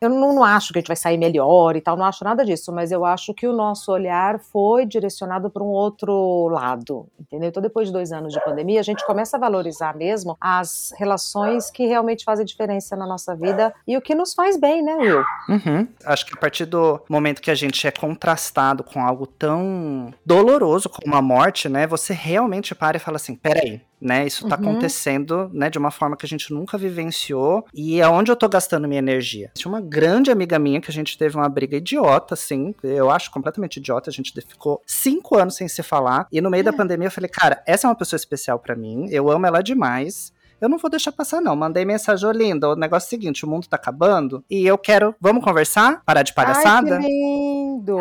Eu 0.01 0.09
não, 0.09 0.35
não 0.35 0.45
acho 0.45 0.73
que 0.73 0.79
a 0.79 0.81
gente 0.81 0.89
vai 0.89 0.97
sair 0.97 1.19
melhor 1.19 1.77
e 1.77 1.81
tal, 1.81 1.97
não 1.97 2.05
acho 2.05 2.25
nada 2.25 2.45
disso, 2.45 2.73
mas 2.73 2.93
eu 2.93 3.05
acho 3.05 3.35
que 3.35 3.47
o 3.47 3.53
nosso 3.53 3.93
olhar 3.93 4.39
foi 4.39 4.87
direcionado 4.87 5.51
para 5.51 5.63
um 5.63 5.69
outro 5.69 6.49
lado, 6.49 7.07
entendeu? 7.19 7.49
Então, 7.49 7.63
depois 7.63 7.89
de 7.89 7.93
dois 7.93 8.13
anos 8.13 8.33
de 8.33 8.43
pandemia, 8.45 8.81
a 8.81 8.83
gente 8.83 9.05
começa 9.07 9.37
a 9.37 9.41
valorizar 9.41 9.97
mesmo 9.97 10.37
as 10.41 10.93
relações 10.97 11.71
que 11.71 11.87
realmente 11.87 12.25
fazem 12.25 12.45
diferença 12.45 12.97
na 12.97 13.07
nossa 13.07 13.35
vida 13.35 13.75
e 13.87 13.97
o 13.97 14.01
que 14.01 14.15
nos 14.15 14.35
faz 14.35 14.59
bem, 14.59 14.83
né, 14.83 14.95
Will? 14.95 15.25
Uhum. 15.49 15.89
Acho 16.05 16.27
que 16.27 16.35
a 16.35 16.37
partir 16.37 16.65
do 16.65 17.01
momento 17.09 17.41
que 17.41 17.51
a 17.51 17.55
gente 17.55 17.87
é 17.87 17.91
contrastado 17.91 18.83
com 18.85 19.03
algo 19.03 19.27
tão 19.27 20.13
doloroso 20.25 20.89
como 20.89 21.15
a 21.15 21.23
morte, 21.23 21.69
né? 21.69 21.87
Você 21.87 22.13
realmente 22.13 22.75
para 22.75 22.97
e 22.97 23.01
fala 23.01 23.17
assim: 23.17 23.35
peraí. 23.35 23.88
Né, 24.01 24.27
isso 24.27 24.47
tá 24.47 24.55
Uhum. 24.57 24.63
acontecendo, 24.71 25.51
né, 25.53 25.69
de 25.69 25.77
uma 25.77 25.91
forma 25.91 26.17
que 26.17 26.25
a 26.25 26.29
gente 26.29 26.53
nunca 26.55 26.79
vivenciou 26.79 27.65
e 27.75 28.01
é 28.01 28.07
onde 28.09 28.31
eu 28.31 28.37
tô 28.37 28.49
gastando 28.49 28.87
minha 28.87 29.01
energia. 29.01 29.51
Tinha 29.55 29.69
uma 29.73 29.81
grande 29.81 30.31
amiga 30.31 30.57
minha 30.57 30.81
que 30.81 30.89
a 30.89 30.95
gente 30.95 31.19
teve 31.19 31.37
uma 31.37 31.49
briga 31.49 31.77
idiota, 31.77 32.35
assim, 32.35 32.75
eu 32.83 33.11
acho 33.11 33.29
completamente 33.33 33.79
idiota, 33.79 34.09
a 34.09 34.13
gente 34.13 34.33
ficou 34.47 34.81
cinco 34.87 35.37
anos 35.37 35.57
sem 35.57 35.67
se 35.67 35.83
falar 35.83 36.29
e 36.31 36.41
no 36.41 36.49
meio 36.49 36.63
da 36.63 36.73
pandemia 36.73 37.09
eu 37.09 37.11
falei, 37.13 37.29
cara, 37.29 37.61
essa 37.67 37.87
é 37.87 37.91
uma 37.91 37.97
pessoa 37.97 38.17
especial 38.17 38.61
pra 38.61 38.77
mim, 38.77 39.07
eu 39.11 39.29
amo 39.31 39.47
ela 39.47 39.63
demais, 39.63 40.33
eu 40.61 40.69
não 40.69 40.77
vou 40.79 40.91
deixar 40.91 41.13
passar, 41.13 41.41
não. 41.41 41.55
Mandei 41.55 41.85
mensagem, 41.85 42.29
linda, 42.33 42.71
o 42.71 42.75
negócio 42.77 43.07
é 43.07 43.09
o 43.09 43.11
seguinte, 43.11 43.45
o 43.45 43.49
mundo 43.49 43.69
tá 43.69 43.77
acabando 43.77 44.45
e 44.51 44.67
eu 44.67 44.77
quero. 44.77 45.15
Vamos 45.21 45.45
conversar? 45.45 46.03
Parar 46.05 46.23
de 46.23 46.35
palhaçada? 46.35 46.97
Ai, 46.97 47.03
que 47.03 47.09
lindo! 47.09 47.97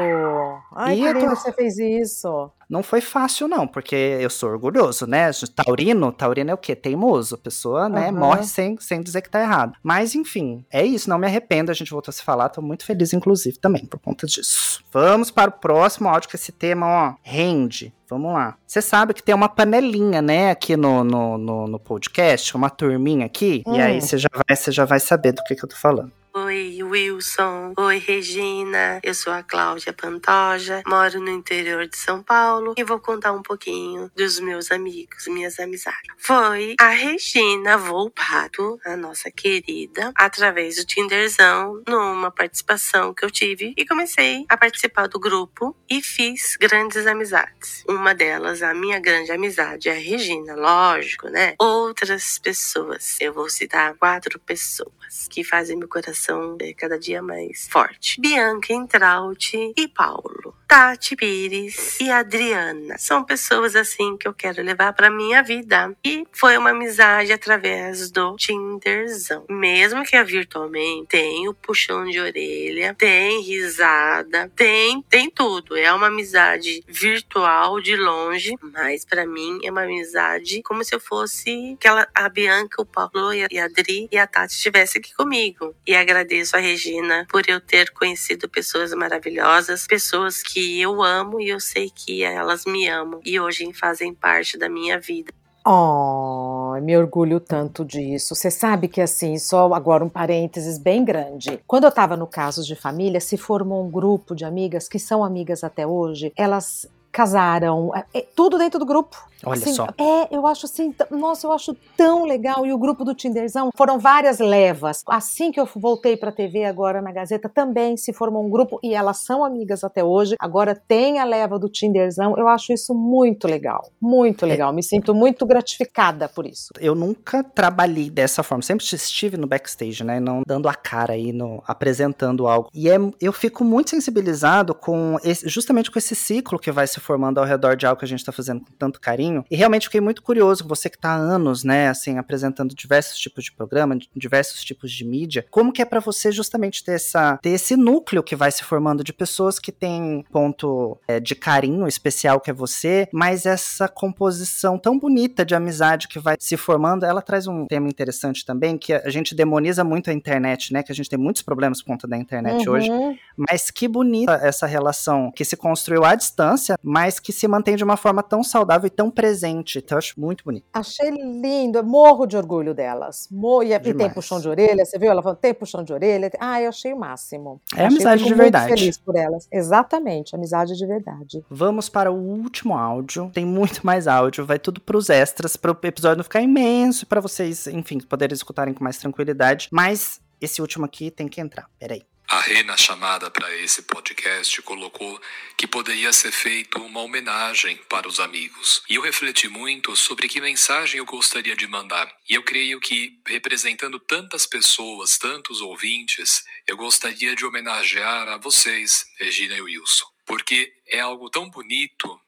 Ai, 0.75 0.95
E 0.95 1.01
que 1.01 1.13
tô- 1.13 1.19
lindo 1.19 1.29
que 1.35 1.41
você 1.41 1.51
fez 1.53 1.77
isso. 1.77 2.49
Não 2.69 2.83
foi 2.83 2.99
fácil, 2.99 3.47
não, 3.47 3.65
porque 3.65 3.95
eu 3.95 4.29
sou 4.29 4.49
orgulhoso, 4.49 5.07
né? 5.07 5.31
Taurino, 5.55 6.11
taurino 6.11 6.51
é 6.51 6.53
o 6.53 6.57
quê? 6.57 6.75
Teimoso. 6.75 7.35
A 7.35 7.37
pessoa, 7.37 7.87
né, 7.87 8.09
Aham. 8.09 8.19
morre 8.19 8.43
sem, 8.43 8.77
sem 8.79 9.01
dizer 9.01 9.21
que 9.21 9.29
tá 9.29 9.39
errado. 9.41 9.73
Mas, 9.81 10.15
enfim, 10.15 10.65
é 10.69 10.85
isso. 10.85 11.09
Não 11.09 11.17
me 11.17 11.25
arrependo. 11.25 11.71
A 11.71 11.73
gente 11.73 11.91
voltou 11.91 12.09
a 12.09 12.13
se 12.13 12.21
falar. 12.23 12.49
Tô 12.49 12.61
muito 12.61 12.83
feliz, 12.85 13.13
inclusive, 13.13 13.57
também, 13.57 13.85
por 13.85 13.99
conta 13.99 14.27
disso. 14.27 14.83
Vamos 14.91 15.31
para 15.31 15.49
o 15.49 15.53
próximo 15.53 16.09
áudio, 16.09 16.27
que 16.29 16.35
esse 16.35 16.51
tema, 16.51 16.85
ó, 16.87 17.13
rende. 17.23 17.93
Vamos 18.09 18.33
lá. 18.33 18.55
Você 18.65 18.81
sabe 18.81 19.13
que 19.13 19.21
tem 19.23 19.35
uma 19.35 19.49
panelinha, 19.49 20.21
né, 20.21 20.51
aqui 20.51 20.77
no, 20.77 21.03
no, 21.03 21.37
no, 21.37 21.67
no 21.67 21.79
podcast, 21.79 22.55
uma 22.55 22.69
turminha 22.69 23.25
aqui. 23.25 23.63
E 23.65 23.69
Hum. 23.69 23.81
aí 23.81 24.01
você 24.01 24.17
já, 24.17 24.29
vai, 24.33 24.55
você 24.55 24.71
já 24.71 24.85
vai 24.85 24.99
saber 24.99 25.33
do 25.33 25.43
que, 25.43 25.55
que 25.55 25.63
eu 25.63 25.69
tô 25.69 25.75
falando. 25.75 26.11
Oi, 26.45 26.83
Wilson. 26.83 27.73
Oi, 27.75 27.97
Regina. 27.97 28.99
Eu 29.01 29.15
sou 29.15 29.33
a 29.33 29.41
Cláudia 29.41 29.91
Pantoja, 29.91 30.83
moro 30.85 31.19
no 31.19 31.31
interior 31.31 31.87
de 31.87 31.97
São 31.97 32.21
Paulo 32.21 32.75
e 32.77 32.83
vou 32.83 32.99
contar 32.99 33.31
um 33.31 33.41
pouquinho 33.41 34.11
dos 34.15 34.39
meus 34.39 34.71
amigos, 34.71 35.25
minhas 35.27 35.57
amizades. 35.59 35.97
Foi 36.19 36.75
a 36.79 36.89
Regina 36.89 37.75
Volpato, 37.75 38.79
a 38.85 38.95
nossa 38.95 39.31
querida, 39.31 40.11
através 40.15 40.75
do 40.75 40.85
Tinderzão, 40.85 41.81
numa 41.87 42.29
participação 42.29 43.15
que 43.15 43.25
eu 43.25 43.31
tive 43.31 43.73
e 43.75 43.83
comecei 43.83 44.45
a 44.47 44.55
participar 44.55 45.07
do 45.07 45.19
grupo 45.19 45.75
e 45.89 46.03
fiz 46.03 46.55
grandes 46.59 47.07
amizades. 47.07 47.83
Uma 47.89 48.13
delas, 48.13 48.61
a 48.61 48.75
minha 48.75 48.99
grande 48.99 49.31
amizade, 49.31 49.89
é 49.89 49.93
a 49.93 49.99
Regina, 49.99 50.53
lógico, 50.55 51.29
né? 51.29 51.55
Outras 51.57 52.37
pessoas, 52.37 53.17
eu 53.19 53.33
vou 53.33 53.49
citar 53.49 53.95
quatro 53.95 54.39
pessoas 54.39 54.96
que 55.29 55.43
fazem 55.43 55.77
meu 55.77 55.87
coração 55.87 56.57
é, 56.61 56.73
cada 56.73 56.97
dia 56.97 57.21
mais 57.21 57.67
forte. 57.69 58.19
Bianca 58.19 58.73
Entraut 58.73 59.73
e 59.75 59.87
Paulo. 59.87 60.55
Tati 60.67 61.15
Pires 61.15 61.97
e 62.01 62.11
Adriana. 62.11 62.97
São 62.97 63.23
pessoas 63.23 63.73
assim 63.73 64.17
que 64.17 64.27
eu 64.27 64.33
quero 64.33 64.61
levar 64.61 64.91
pra 64.91 65.09
minha 65.09 65.41
vida. 65.41 65.95
E 66.03 66.27
foi 66.33 66.57
uma 66.57 66.71
amizade 66.71 67.31
através 67.31 68.11
do 68.11 68.35
Tinderzão. 68.35 69.45
Mesmo 69.49 70.03
que 70.03 70.17
é 70.17 70.23
virtualmente, 70.25 71.07
tem 71.07 71.47
o 71.47 71.53
puxão 71.53 72.03
de 72.05 72.19
orelha, 72.19 72.93
tem 72.95 73.41
risada, 73.41 74.51
tem, 74.55 75.01
tem 75.03 75.29
tudo. 75.29 75.77
É 75.77 75.91
uma 75.93 76.07
amizade 76.07 76.83
virtual 76.85 77.79
de 77.79 77.95
longe, 77.95 78.53
mas 78.61 79.05
pra 79.05 79.25
mim 79.25 79.59
é 79.63 79.71
uma 79.71 79.83
amizade 79.83 80.61
como 80.63 80.83
se 80.83 80.93
eu 80.93 80.99
fosse 80.99 81.75
aquela 81.79 82.07
a 82.13 82.27
Bianca, 82.27 82.81
o 82.81 82.85
Paulo 82.85 83.33
e 83.33 83.57
a 83.57 83.65
Adri 83.65 84.09
e 84.11 84.17
a 84.17 84.27
Tati 84.27 84.53
aqui 84.97 85.13
comigo. 85.15 85.75
E 85.85 85.95
agradeço 85.95 86.55
a 86.55 86.59
Regina 86.59 87.25
por 87.29 87.43
eu 87.47 87.59
ter 87.59 87.91
conhecido 87.91 88.49
pessoas 88.49 88.93
maravilhosas, 88.93 89.87
pessoas 89.87 90.41
que 90.41 90.81
eu 90.81 91.01
amo 91.01 91.39
e 91.39 91.49
eu 91.49 91.59
sei 91.59 91.89
que 91.93 92.23
elas 92.23 92.65
me 92.65 92.87
amam 92.87 93.19
e 93.25 93.39
hoje 93.39 93.71
fazem 93.73 94.13
parte 94.13 94.57
da 94.57 94.69
minha 94.69 94.99
vida. 94.99 95.31
Oh, 95.69 96.79
me 96.81 96.95
orgulho 96.95 97.41
tanto 97.41 97.83
disso. 97.83 98.33
Você 98.33 98.49
sabe 98.49 98.87
que 98.87 99.01
assim, 99.01 99.37
só 99.37 99.73
agora 99.73 100.01
um 100.01 100.07
parênteses 100.07 100.77
bem 100.77 101.03
grande. 101.03 101.59
Quando 101.67 101.83
eu 101.83 101.91
tava 101.91 102.15
no 102.15 102.25
Casos 102.25 102.65
de 102.65 102.73
Família, 102.73 103.19
se 103.19 103.35
formou 103.35 103.85
um 103.85 103.91
grupo 103.91 104.33
de 104.33 104.45
amigas 104.45 104.87
que 104.87 104.97
são 104.97 105.25
amigas 105.25 105.65
até 105.65 105.85
hoje. 105.85 106.31
Elas 106.37 106.87
casaram, 107.11 107.91
é, 107.95 108.05
é 108.13 108.21
tudo 108.35 108.57
dentro 108.57 108.79
do 108.79 108.85
grupo. 108.85 109.17
Olha 109.45 109.53
Assim, 109.61 109.71
só. 109.73 109.85
É, 109.99 110.35
eu 110.35 110.47
acho 110.47 110.65
assim, 110.65 110.95
nossa, 111.11 111.45
eu 111.45 111.51
acho 111.51 111.75
tão 111.95 112.25
legal. 112.25 112.65
E 112.65 112.73
o 112.73 112.77
grupo 112.77 113.05
do 113.05 113.13
Tinderzão 113.13 113.69
foram 113.77 113.99
várias 113.99 114.39
levas. 114.39 115.03
Assim 115.07 115.51
que 115.51 115.59
eu 115.59 115.69
voltei 115.75 116.17
pra 116.17 116.31
TV 116.31 116.65
agora 116.65 117.03
na 117.03 117.11
Gazeta, 117.11 117.47
também 117.47 117.95
se 117.97 118.11
formou 118.11 118.43
um 118.43 118.49
grupo 118.49 118.79
e 118.81 118.95
elas 118.95 119.17
são 119.17 119.45
amigas 119.45 119.83
até 119.83 120.03
hoje. 120.03 120.35
Agora 120.39 120.75
tem 120.75 121.19
a 121.19 121.23
leva 121.23 121.59
do 121.59 121.69
Tinderzão. 121.69 122.35
Eu 122.35 122.47
acho 122.47 122.73
isso 122.73 122.95
muito 122.95 123.47
legal. 123.47 123.91
Muito 124.01 124.43
É. 124.43 124.47
legal. 124.47 124.73
Me 124.73 124.81
sinto 124.81 125.13
muito 125.13 125.45
gratificada 125.45 126.27
por 126.27 126.47
isso. 126.47 126.69
Eu 126.79 126.95
nunca 126.95 127.43
trabalhei 127.43 128.09
dessa 128.09 128.41
forma. 128.41 128.63
Sempre 128.63 128.85
estive 128.85 129.37
no 129.37 129.45
backstage, 129.45 130.03
né? 130.03 130.19
Não 130.19 130.41
dando 130.47 130.67
a 130.67 130.73
cara 130.73 131.13
aí, 131.13 131.31
no, 131.31 131.61
apresentando 131.67 132.47
algo. 132.47 132.69
E 132.73 132.89
é, 132.89 132.95
eu 133.21 133.31
fico 133.31 133.63
muito 133.63 133.91
sensibilizado 133.91 134.73
com 134.73 135.17
esse- 135.23 135.47
justamente 135.47 135.91
com 135.91 135.99
esse 135.99 136.15
ciclo 136.15 136.57
que 136.57 136.71
vai 136.71 136.87
se 136.87 136.96
formando 136.99 137.39
ao 137.39 137.45
redor 137.45 137.75
de 137.75 137.85
algo 137.85 137.99
que 137.99 138.05
a 138.05 138.07
gente 138.07 138.23
tá 138.23 138.31
fazendo 138.31 138.61
com 138.61 138.71
tanto 138.77 138.99
carinho. 138.99 139.43
E 139.49 139.55
realmente 139.55 139.83
fiquei 139.83 140.01
muito 140.01 140.21
curioso, 140.21 140.67
você 140.67 140.89
que 140.89 140.97
tá 140.97 141.11
há 141.11 141.15
anos, 141.15 141.63
né, 141.63 141.89
assim, 141.89 142.17
apresentando 142.17 142.75
diversos 142.75 143.17
tipos 143.17 143.45
de 143.45 143.51
programa, 143.51 143.97
diversos 144.15 144.63
tipos 144.63 144.91
de 144.91 145.05
mídia, 145.05 145.45
como 145.49 145.71
que 145.71 145.81
é 145.81 145.85
para 145.85 145.99
você 145.99 146.31
justamente 146.31 146.83
ter, 146.83 146.93
essa, 146.93 147.37
ter 147.37 147.49
esse 147.49 147.75
núcleo 147.75 148.23
que 148.23 148.35
vai 148.35 148.51
se 148.51 148.63
formando 148.63 149.03
de 149.03 149.13
pessoas 149.13 149.59
que 149.59 149.71
têm 149.71 150.25
ponto 150.31 150.97
é, 151.07 151.19
de 151.19 151.35
carinho 151.35 151.87
especial 151.87 152.39
que 152.39 152.49
é 152.49 152.53
você, 152.53 153.07
mas 153.13 153.45
essa 153.45 153.87
composição 153.87 154.77
tão 154.77 154.97
bonita 154.97 155.45
de 155.45 155.55
amizade 155.55 156.07
que 156.07 156.19
vai 156.19 156.35
se 156.39 156.57
formando, 156.57 157.05
ela 157.05 157.21
traz 157.21 157.47
um 157.47 157.65
tema 157.65 157.87
interessante 157.87 158.45
também, 158.45 158.77
que 158.77 158.93
a 158.93 159.09
gente 159.09 159.35
demoniza 159.35 159.83
muito 159.83 160.09
a 160.09 160.13
internet, 160.13 160.73
né, 160.73 160.83
que 160.83 160.91
a 160.91 160.95
gente 160.95 161.09
tem 161.09 161.19
muitos 161.19 161.41
problemas 161.41 161.81
por 161.81 161.87
conta 161.87 162.07
da 162.07 162.17
internet 162.17 162.67
Uhum. 162.67 162.75
hoje, 162.75 162.89
mas 163.35 163.69
que 163.69 163.87
bonita 163.87 164.39
essa 164.43 164.65
relação 164.65 165.31
que 165.31 165.45
se 165.45 165.55
construiu 165.55 166.03
à 166.03 166.15
distância, 166.15 166.75
mas 166.87 167.19
que 167.19 167.31
se 167.33 167.47
mantém 167.47 167.75
de 167.75 167.83
uma 167.83 167.97
forma 167.97 168.23
tão 168.23 168.43
saudável 168.43 168.87
e 168.87 168.89
tão 168.89 169.11
presente. 169.11 169.79
Então 169.79 169.95
eu 169.95 169.99
acho 169.99 170.19
muito 170.19 170.43
bonito. 170.43 170.65
Achei 170.73 171.09
lindo, 171.09 171.79
eu 171.79 171.83
morro 171.83 172.25
de 172.25 172.37
orgulho 172.37 172.73
delas. 172.73 173.27
Mo- 173.31 173.61
e, 173.63 173.73
e 173.73 173.93
tem 173.93 174.09
puxão 174.09 174.39
de 174.39 174.47
orelha, 174.47 174.85
você 174.85 174.97
viu? 174.97 175.11
Ela 175.11 175.21
falou, 175.21 175.35
tem 175.35 175.53
puxão 175.53 175.83
de 175.83 175.91
orelha. 175.93 176.31
Ah, 176.39 176.61
eu 176.61 176.69
achei 176.69 176.93
o 176.93 176.97
máximo. 176.99 177.61
É 177.73 177.75
Achei, 177.75 177.85
amizade 177.87 178.23
de 178.23 178.29
muito 178.29 178.41
verdade. 178.41 178.73
feliz 178.73 178.97
por 178.97 179.15
elas. 179.15 179.47
Exatamente, 179.51 180.35
amizade 180.35 180.75
de 180.75 180.85
verdade. 180.85 181.43
Vamos 181.49 181.89
para 181.89 182.11
o 182.11 182.15
último 182.15 182.75
áudio. 182.77 183.29
Tem 183.33 183.45
muito 183.45 183.85
mais 183.85 184.07
áudio, 184.07 184.45
vai 184.45 184.57
tudo 184.59 184.79
para 184.81 184.97
os 184.97 185.09
extras, 185.09 185.55
para 185.57 185.71
o 185.71 185.77
episódio 185.83 186.17
não 186.17 186.23
ficar 186.23 186.41
imenso, 186.41 187.05
para 187.05 187.19
vocês, 187.19 187.67
enfim, 187.67 187.99
poderem 187.99 188.33
escutarem 188.33 188.73
com 188.73 188.83
mais 188.83 188.97
tranquilidade. 188.97 189.67
Mas 189.71 190.21
esse 190.39 190.61
último 190.61 190.85
aqui 190.85 191.11
tem 191.11 191.27
que 191.27 191.41
entrar. 191.41 191.67
Peraí. 191.79 192.03
A 192.29 192.41
Rê, 192.41 192.61
na 192.61 192.75
chamada 192.75 193.31
para 193.31 193.55
esse 193.55 193.83
podcast, 193.83 194.61
colocou 194.61 195.17
que 195.55 195.65
poderia 195.65 196.11
ser 196.11 196.33
feita 196.33 196.77
uma 196.77 196.99
homenagem 196.99 197.77
para 197.87 198.05
os 198.05 198.19
amigos. 198.19 198.83
E 198.89 198.95
eu 198.95 199.01
refleti 199.01 199.47
muito 199.47 199.95
sobre 199.95 200.27
que 200.27 200.41
mensagem 200.41 200.97
eu 200.97 201.05
gostaria 201.05 201.55
de 201.55 201.65
mandar. 201.67 202.13
E 202.29 202.33
eu 202.33 202.43
creio 202.43 202.81
que, 202.81 203.17
representando 203.25 203.97
tantas 203.97 204.45
pessoas, 204.45 205.17
tantos 205.17 205.61
ouvintes, 205.61 206.43
eu 206.67 206.75
gostaria 206.75 207.33
de 207.33 207.45
homenagear 207.45 208.27
a 208.27 208.35
vocês, 208.35 209.05
Regina 209.17 209.55
e 209.55 209.61
Wilson. 209.61 210.07
Porque 210.25 210.73
é 210.85 210.99
algo 210.99 211.29
tão 211.29 211.49
bonito 211.49 212.19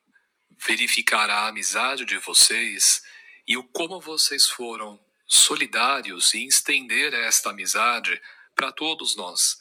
verificar 0.65 1.29
a 1.29 1.49
amizade 1.49 2.05
de 2.05 2.17
vocês 2.19 3.01
e 3.45 3.57
o 3.57 3.65
como 3.65 3.99
vocês 3.99 4.47
foram 4.47 4.97
solidários 5.27 6.33
em 6.33 6.47
estender 6.47 7.13
esta 7.13 7.49
amizade 7.49 8.19
para 8.55 8.71
todos 8.71 9.17
nós. 9.17 9.57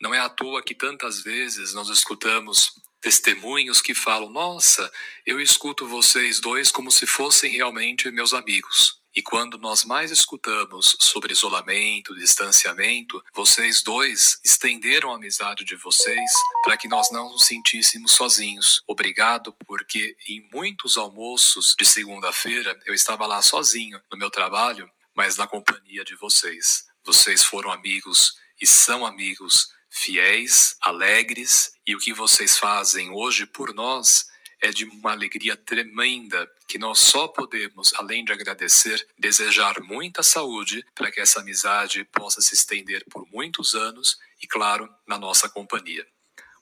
Não 0.00 0.14
é 0.14 0.20
à 0.20 0.28
toa 0.28 0.62
que 0.62 0.74
tantas 0.74 1.22
vezes 1.22 1.72
nós 1.72 1.88
escutamos 1.88 2.72
testemunhos 3.00 3.80
que 3.80 3.94
falam: 3.94 4.30
Nossa, 4.30 4.90
eu 5.24 5.40
escuto 5.40 5.86
vocês 5.86 6.40
dois 6.40 6.70
como 6.70 6.90
se 6.90 7.06
fossem 7.06 7.52
realmente 7.52 8.10
meus 8.10 8.34
amigos. 8.34 9.00
E 9.16 9.22
quando 9.22 9.56
nós 9.56 9.82
mais 9.82 10.10
escutamos 10.10 10.94
sobre 11.00 11.32
isolamento, 11.32 12.14
distanciamento, 12.14 13.24
vocês 13.34 13.82
dois 13.82 14.38
estenderam 14.44 15.10
a 15.10 15.16
amizade 15.16 15.64
de 15.64 15.74
vocês 15.74 16.30
para 16.62 16.76
que 16.76 16.86
nós 16.86 17.10
não 17.10 17.30
nos 17.30 17.46
sentíssemos 17.46 18.12
sozinhos. 18.12 18.82
Obrigado, 18.86 19.56
porque 19.66 20.14
em 20.28 20.46
muitos 20.52 20.98
almoços 20.98 21.74
de 21.78 21.86
segunda-feira 21.86 22.78
eu 22.84 22.92
estava 22.92 23.26
lá 23.26 23.40
sozinho 23.40 23.98
no 24.12 24.18
meu 24.18 24.30
trabalho, 24.30 24.86
mas 25.14 25.38
na 25.38 25.46
companhia 25.46 26.04
de 26.04 26.14
vocês. 26.16 26.84
Vocês 27.02 27.42
foram 27.42 27.72
amigos 27.72 28.34
e 28.60 28.66
são 28.66 29.06
amigos 29.06 29.68
fiéis, 29.96 30.76
alegres, 30.82 31.72
e 31.86 31.96
o 31.96 31.98
que 31.98 32.12
vocês 32.12 32.58
fazem 32.58 33.10
hoje 33.10 33.46
por 33.46 33.72
nós 33.72 34.26
é 34.60 34.68
de 34.70 34.84
uma 34.84 35.12
alegria 35.12 35.56
tremenda 35.56 36.46
que 36.68 36.78
nós 36.78 36.98
só 36.98 37.26
podemos, 37.28 37.94
além 37.94 38.22
de 38.24 38.32
agradecer, 38.32 39.06
desejar 39.18 39.80
muita 39.80 40.22
saúde 40.22 40.84
para 40.94 41.10
que 41.10 41.18
essa 41.20 41.40
amizade 41.40 42.04
possa 42.12 42.42
se 42.42 42.54
estender 42.54 43.04
por 43.10 43.26
muitos 43.32 43.74
anos 43.74 44.18
e, 44.42 44.46
claro, 44.46 44.88
na 45.06 45.18
nossa 45.18 45.48
companhia. 45.48 46.06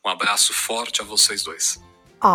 Um 0.05 0.09
abraço 0.09 0.53
forte 0.53 1.01
a 1.01 1.05
vocês 1.05 1.43
dois. 1.43 1.83
Ai, 2.21 2.31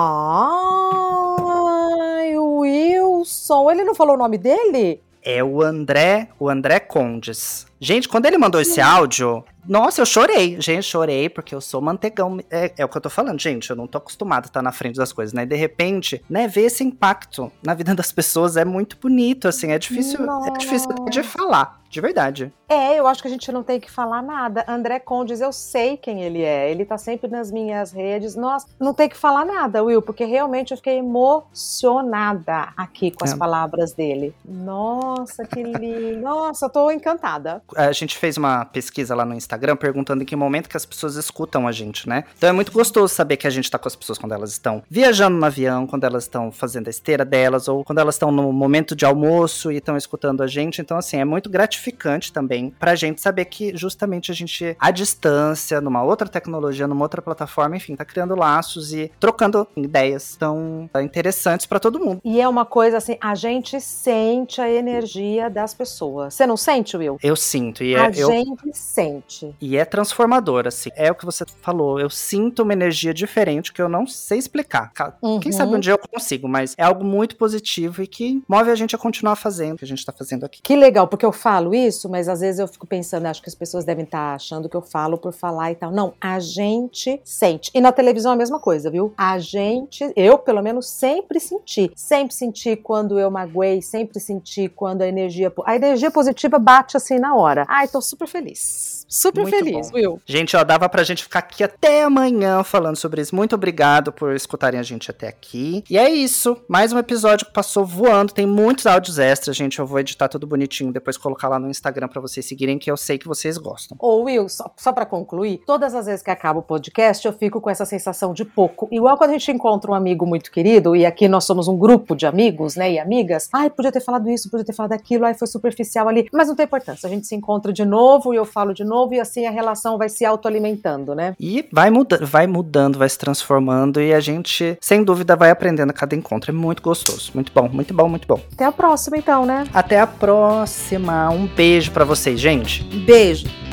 o 2.38 2.60
Wilson, 2.60 3.72
ele 3.72 3.86
não 3.86 3.96
falou 3.96 4.16
o 4.16 4.20
nome 4.20 4.38
dele? 4.38 5.02
É 5.22 5.42
o 5.44 5.62
André, 5.62 6.30
o 6.40 6.50
André 6.50 6.80
Condes. 6.80 7.69
Gente, 7.80 8.08
quando 8.10 8.26
ele 8.26 8.38
mandou 8.38 8.60
esse 8.60 8.82
áudio, 8.82 9.44
nossa, 9.68 10.02
eu 10.02 10.06
chorei. 10.06 10.60
Gente, 10.60 10.84
chorei 10.84 11.30
porque 11.30 11.54
eu 11.56 11.62
sou 11.62 11.80
mantegão. 11.82 12.40
É, 12.50 12.74
é 12.78 12.86
o 12.86 12.90
que 12.90 12.98
eu 12.98 13.02
tô 13.02 13.10
falando, 13.10 13.40
gente. 13.40 13.70
Eu 13.70 13.76
não 13.76 13.88
tô 13.88 13.98
acostumado 14.00 14.46
a 14.46 14.48
estar 14.48 14.62
na 14.62 14.72
frente 14.72 14.96
das 14.98 15.14
coisas, 15.14 15.32
né? 15.34 15.44
E 15.44 15.46
de 15.46 15.56
repente, 15.56 16.22
né, 16.30 16.48
ver 16.48 16.64
esse 16.64 16.84
impacto 16.84 17.52
na 17.64 17.74
vida 17.74 17.94
das 17.96 18.12
pessoas 18.12 18.58
é 18.58 18.66
muito 18.66 18.98
bonito, 18.98 19.48
assim. 19.48 19.72
É 19.72 19.80
difícil, 19.80 20.20
é 20.46 20.58
difícil 20.58 20.90
de 21.10 21.24
falar, 21.24 21.80
de 21.90 22.02
verdade. 22.02 22.52
É, 22.68 23.00
eu 23.00 23.08
acho 23.08 23.22
que 23.22 23.28
a 23.28 23.32
gente 23.32 23.52
não 23.52 23.64
tem 23.64 23.80
que 23.80 23.90
falar 23.90 24.22
nada. 24.22 24.66
André 24.68 25.00
Condes, 25.00 25.40
eu 25.40 25.52
sei 25.54 25.98
quem 25.98 26.22
ele 26.24 26.42
é. 26.42 26.70
Ele 26.72 26.84
tá 26.86 26.98
sempre 26.98 27.30
nas 27.30 27.52
minhas 27.52 27.92
redes. 27.92 28.36
Nossa, 28.36 28.68
não 28.80 28.94
tem 28.94 29.08
que 29.08 29.18
falar 29.18 29.46
nada, 29.46 29.84
Will, 29.84 30.02
porque 30.02 30.26
realmente 30.26 30.72
eu 30.72 30.78
fiquei 30.78 30.98
emocionada 30.98 32.70
aqui 32.76 33.12
com 33.12 33.24
as 33.24 33.34
É. 33.34 33.38
palavras 33.38 33.94
dele. 33.94 34.34
Nossa, 34.44 35.46
que 35.46 35.62
lindo. 35.64 36.22
Nossa, 36.22 36.66
eu 36.66 36.70
tô 36.70 36.92
encantada. 36.92 37.62
A 37.76 37.92
gente 37.92 38.18
fez 38.18 38.38
uma 38.38 38.66
pesquisa 38.66 39.16
lá 39.16 39.26
no 39.26 39.34
Instagram 39.34 39.76
perguntando 39.76 40.24
em 40.24 40.26
que 40.26 40.36
momento 40.36 40.70
que 40.70 40.78
as 40.78 40.86
pessoas 40.86 41.16
escutam 41.16 41.68
a 41.68 41.72
gente, 41.72 42.08
né? 42.08 42.24
Então 42.38 42.50
é 42.50 42.54
muito 42.54 42.72
gostoso 42.72 43.14
saber 43.14 43.38
que 43.38 43.48
a 43.48 43.50
gente 43.50 43.70
tá 43.70 43.78
com 43.78 43.88
as 43.88 43.96
pessoas 43.96 44.18
quando 44.18 44.34
elas 44.34 44.52
estão 44.52 44.84
viajando 44.90 45.38
no 45.38 45.46
avião, 45.46 45.86
quando 45.86 46.04
elas 46.04 46.24
estão 46.24 46.52
fazendo 46.52 46.88
a 46.88 46.90
esteira 46.90 47.26
delas, 47.26 47.68
ou 47.68 47.84
quando 47.84 48.00
elas 48.00 48.16
estão 48.16 48.32
no 48.32 48.52
momento 48.52 48.96
de 48.96 49.06
almoço 49.06 49.72
e 49.72 49.78
estão 49.78 49.98
escutando 49.98 50.42
a 50.42 50.48
gente. 50.48 50.82
Então, 50.82 50.98
assim, 50.98 51.18
é 51.18 51.26
muito 51.26 51.50
gratificante 51.50 52.32
também 52.32 52.74
pra 52.80 52.96
gente 52.96 53.22
saber 53.22 53.46
que 53.46 53.76
justamente 53.76 54.32
a 54.32 54.36
gente, 54.36 54.76
à 54.80 54.92
distância, 54.92 55.82
numa 55.82 56.04
outra 56.04 56.28
tecnologia, 56.28 56.88
numa 56.88 57.04
outra 57.04 57.22
plataforma, 57.22 57.76
enfim, 57.76 57.96
tá 57.96 58.06
criando 58.06 58.36
laços 58.36 58.94
e 58.94 59.12
trocando 59.20 59.68
ideias 59.76 60.36
tão 60.36 60.90
interessantes 61.02 61.66
pra 61.66 61.80
todo 61.80 62.00
mundo. 62.00 62.22
E 62.24 62.40
é 62.40 62.48
uma 62.48 62.66
coisa 62.66 62.98
assim, 62.98 63.18
a 63.22 63.36
gente 63.36 63.80
sente 63.82 64.62
a 64.62 64.70
energia 64.70 65.50
das 65.50 65.74
pessoas. 65.74 66.34
Você 66.34 66.46
não 66.46 66.58
sente, 66.58 66.96
Will? 66.98 67.18
Eu 67.22 67.36
sinto, 67.36 67.59
e 67.84 67.96
a 67.96 68.06
é, 68.06 68.12
eu, 68.16 68.28
gente 68.32 68.78
sente. 68.78 69.56
E 69.62 69.78
é 69.78 69.86
transformador, 69.86 70.68
assim. 70.68 70.90
É 70.96 71.12
o 71.12 71.16
que 71.16 71.26
você 71.26 71.46
falou. 71.62 72.00
Eu 72.00 72.10
sinto 72.10 72.64
uma 72.64 72.74
energia 72.74 73.14
diferente 73.14 73.72
que 73.74 73.82
eu 73.82 73.90
não 73.90 74.06
sei 74.08 74.38
explicar. 74.38 74.92
Ca- 74.94 75.12
Quem 75.42 75.52
Uhum. 75.52 75.52
sabe 75.52 75.76
um 75.76 75.80
dia 75.80 75.94
eu 75.94 76.00
consigo, 76.00 76.48
mas 76.48 76.74
é 76.78 76.84
algo 76.84 77.04
muito 77.04 77.36
positivo 77.36 78.02
e 78.02 78.08
que 78.08 78.42
move 78.48 78.70
a 78.72 78.76
gente 78.76 78.96
a 78.96 78.98
continuar 78.98 79.36
fazendo 79.36 79.76
o 79.76 79.78
que 79.78 79.86
a 79.86 79.88
gente 79.88 80.06
tá 80.06 80.12
fazendo 80.14 80.44
aqui. 80.46 80.62
Que 80.62 80.76
legal, 80.76 81.08
porque 81.08 81.26
eu 81.26 81.32
falo 81.32 81.74
isso, 81.74 82.10
mas 82.10 82.28
às 82.30 82.40
vezes 82.40 82.60
eu 82.60 82.68
fico 82.68 82.88
pensando, 82.88 83.26
acho 83.26 83.42
que 83.42 83.50
as 83.50 83.56
pessoas 83.56 83.86
devem 83.86 84.04
estar 84.06 84.34
achando 84.36 84.70
que 84.70 84.76
eu 84.78 84.82
falo 84.82 85.18
por 85.18 85.34
falar 85.34 85.72
e 85.72 85.76
tal. 85.76 85.92
Não, 85.92 86.14
a 86.20 86.40
gente 86.40 87.20
sente. 87.24 87.72
E 87.74 87.82
na 87.82 87.92
televisão 87.92 88.32
é 88.32 88.36
a 88.36 88.38
mesma 88.38 88.60
coisa, 88.60 88.90
viu? 88.90 89.14
A 89.18 89.40
gente, 89.40 90.12
eu 90.16 90.38
pelo 90.38 90.62
menos 90.62 90.88
sempre 90.90 91.40
senti. 91.40 91.92
Sempre 91.96 92.34
senti 92.34 92.76
quando 92.76 93.20
eu 93.20 93.30
magoei, 93.32 93.82
sempre 93.82 94.20
senti 94.20 94.68
quando 94.70 95.02
a 95.02 95.08
energia. 95.08 95.52
A 95.66 95.76
energia 95.76 96.12
positiva 96.12 96.60
bate 96.60 96.96
assim 96.98 97.18
na 97.20 97.36
hora. 97.36 97.49
Ai, 97.68 97.88
tô 97.88 98.02
super 98.02 98.28
feliz. 98.28 98.99
Super 99.12 99.42
Muito 99.42 99.58
feliz, 99.58 99.90
bom. 99.90 99.98
Will. 99.98 100.22
Gente, 100.24 100.56
ó, 100.56 100.64
dava 100.64 100.88
pra 100.88 101.02
gente 101.02 101.24
ficar 101.24 101.40
aqui 101.40 101.64
até 101.64 102.04
amanhã 102.04 102.64
falando 102.64 102.96
sobre 102.96 103.22
isso. 103.22 103.36
Muito 103.36 103.56
obrigado 103.56 104.12
por 104.14 104.36
escutarem 104.36 104.80
a 104.80 104.84
gente 104.84 105.10
até 105.10 105.28
aqui. 105.28 105.84
E 105.90 105.98
é 105.98 106.08
isso. 106.08 106.56
Mais 106.68 106.94
um 106.94 107.00
episódio 107.00 107.48
que 107.48 107.52
passou 107.52 107.84
voando. 107.84 108.32
Tem 108.32 108.46
muitos 108.46 108.86
áudios 108.86 109.18
extras, 109.18 109.56
gente. 109.58 109.80
Eu 109.80 109.88
vou 109.88 110.00
editar 110.00 110.28
tudo 110.28 110.46
bonitinho, 110.46 110.94
depois 110.94 111.18
colocar 111.18 111.48
lá 111.48 111.58
no 111.58 111.72
Instagram 111.72 112.08
pra 112.08 112.22
vocês 112.22 112.46
seguirem, 112.46 112.78
que 112.78 112.92
eu 112.92 112.96
sei 112.96 113.18
que 113.18 113.28
vocês 113.28 113.58
gostam. 113.58 113.98
Ô, 114.00 114.22
Will, 114.26 114.48
só, 114.48 114.72
só 114.78 114.94
para 114.94 115.08
concluir, 115.08 115.64
todas 115.66 115.96
as 115.96 116.06
vezes 116.06 116.22
que 116.22 116.30
acaba 116.30 116.60
o 116.60 116.64
podcast, 116.64 117.26
eu 117.26 117.34
fico 117.34 117.60
com 117.60 117.70
essa 117.72 117.86
sensação 117.86 118.32
de 118.32 118.46
pouco. 118.46 118.88
Igual 118.92 119.18
quando 119.18 119.32
a 119.32 119.34
gente 119.40 119.52
encontra 119.52 119.90
um 119.90 119.96
amigo 119.96 120.24
muito 120.24 120.52
querido, 120.52 120.96
e 120.96 121.04
aqui 121.04 121.28
nós 121.28 121.46
somos 121.46 121.68
um 121.68 121.76
grupo 121.76 122.16
de 122.16 122.28
amigos, 122.28 122.76
né, 122.76 122.92
e 122.92 123.00
amigas. 123.00 123.50
Ai, 123.52 123.72
podia 123.72 123.92
ter 123.92 124.02
falado 124.02 124.30
isso, 124.30 124.52
podia 124.52 124.66
ter 124.66 124.74
falado 124.74 124.94
aquilo, 124.94 125.26
ai, 125.26 125.34
foi 125.34 125.48
superficial 125.48 126.08
ali. 126.08 126.28
Mas 126.32 126.48
não 126.48 126.56
tem 126.56 126.66
importância. 126.66 127.08
A 127.08 127.10
gente 127.10 127.26
se 127.26 127.34
encontra 127.34 127.74
de 127.74 127.84
novo 127.84 128.36
e 128.36 128.38
eu 128.38 128.46
falo 128.46 128.72
de 128.72 128.84
novo, 128.84 128.99
e 129.14 129.20
assim 129.20 129.46
a 129.46 129.52
relação 129.52 129.98
vai 129.98 130.10
se 130.10 130.26
autoalimentando, 130.26 131.16
né? 131.16 131.36
E 131.40 131.66
vai, 131.72 131.90
muda 131.90 132.20
vai 132.22 132.48
mudando, 132.48 132.98
vai 132.98 133.10
se 133.10 133.18
transformando 133.18 134.02
e 134.02 134.14
a 134.14 134.20
gente, 134.20 134.78
sem 134.82 135.04
dúvida, 135.04 135.36
vai 135.36 135.52
aprendendo 135.52 135.90
a 135.90 135.94
cada 135.94 136.16
encontro. 136.16 136.52
É 136.52 136.54
muito 136.54 136.82
gostoso. 136.82 137.32
Muito 137.34 137.52
bom, 137.54 137.70
muito 137.70 137.94
bom, 137.94 138.10
muito 138.10 138.28
bom. 138.28 138.40
Até 138.54 138.66
a 138.66 138.72
próxima, 138.72 139.18
então, 139.18 139.46
né? 139.46 139.66
Até 139.74 140.00
a 140.00 140.08
próxima. 140.08 141.30
Um 141.30 141.48
beijo 141.48 141.92
pra 141.92 142.04
vocês, 142.06 142.40
gente. 142.40 142.84
Beijo. 143.06 143.69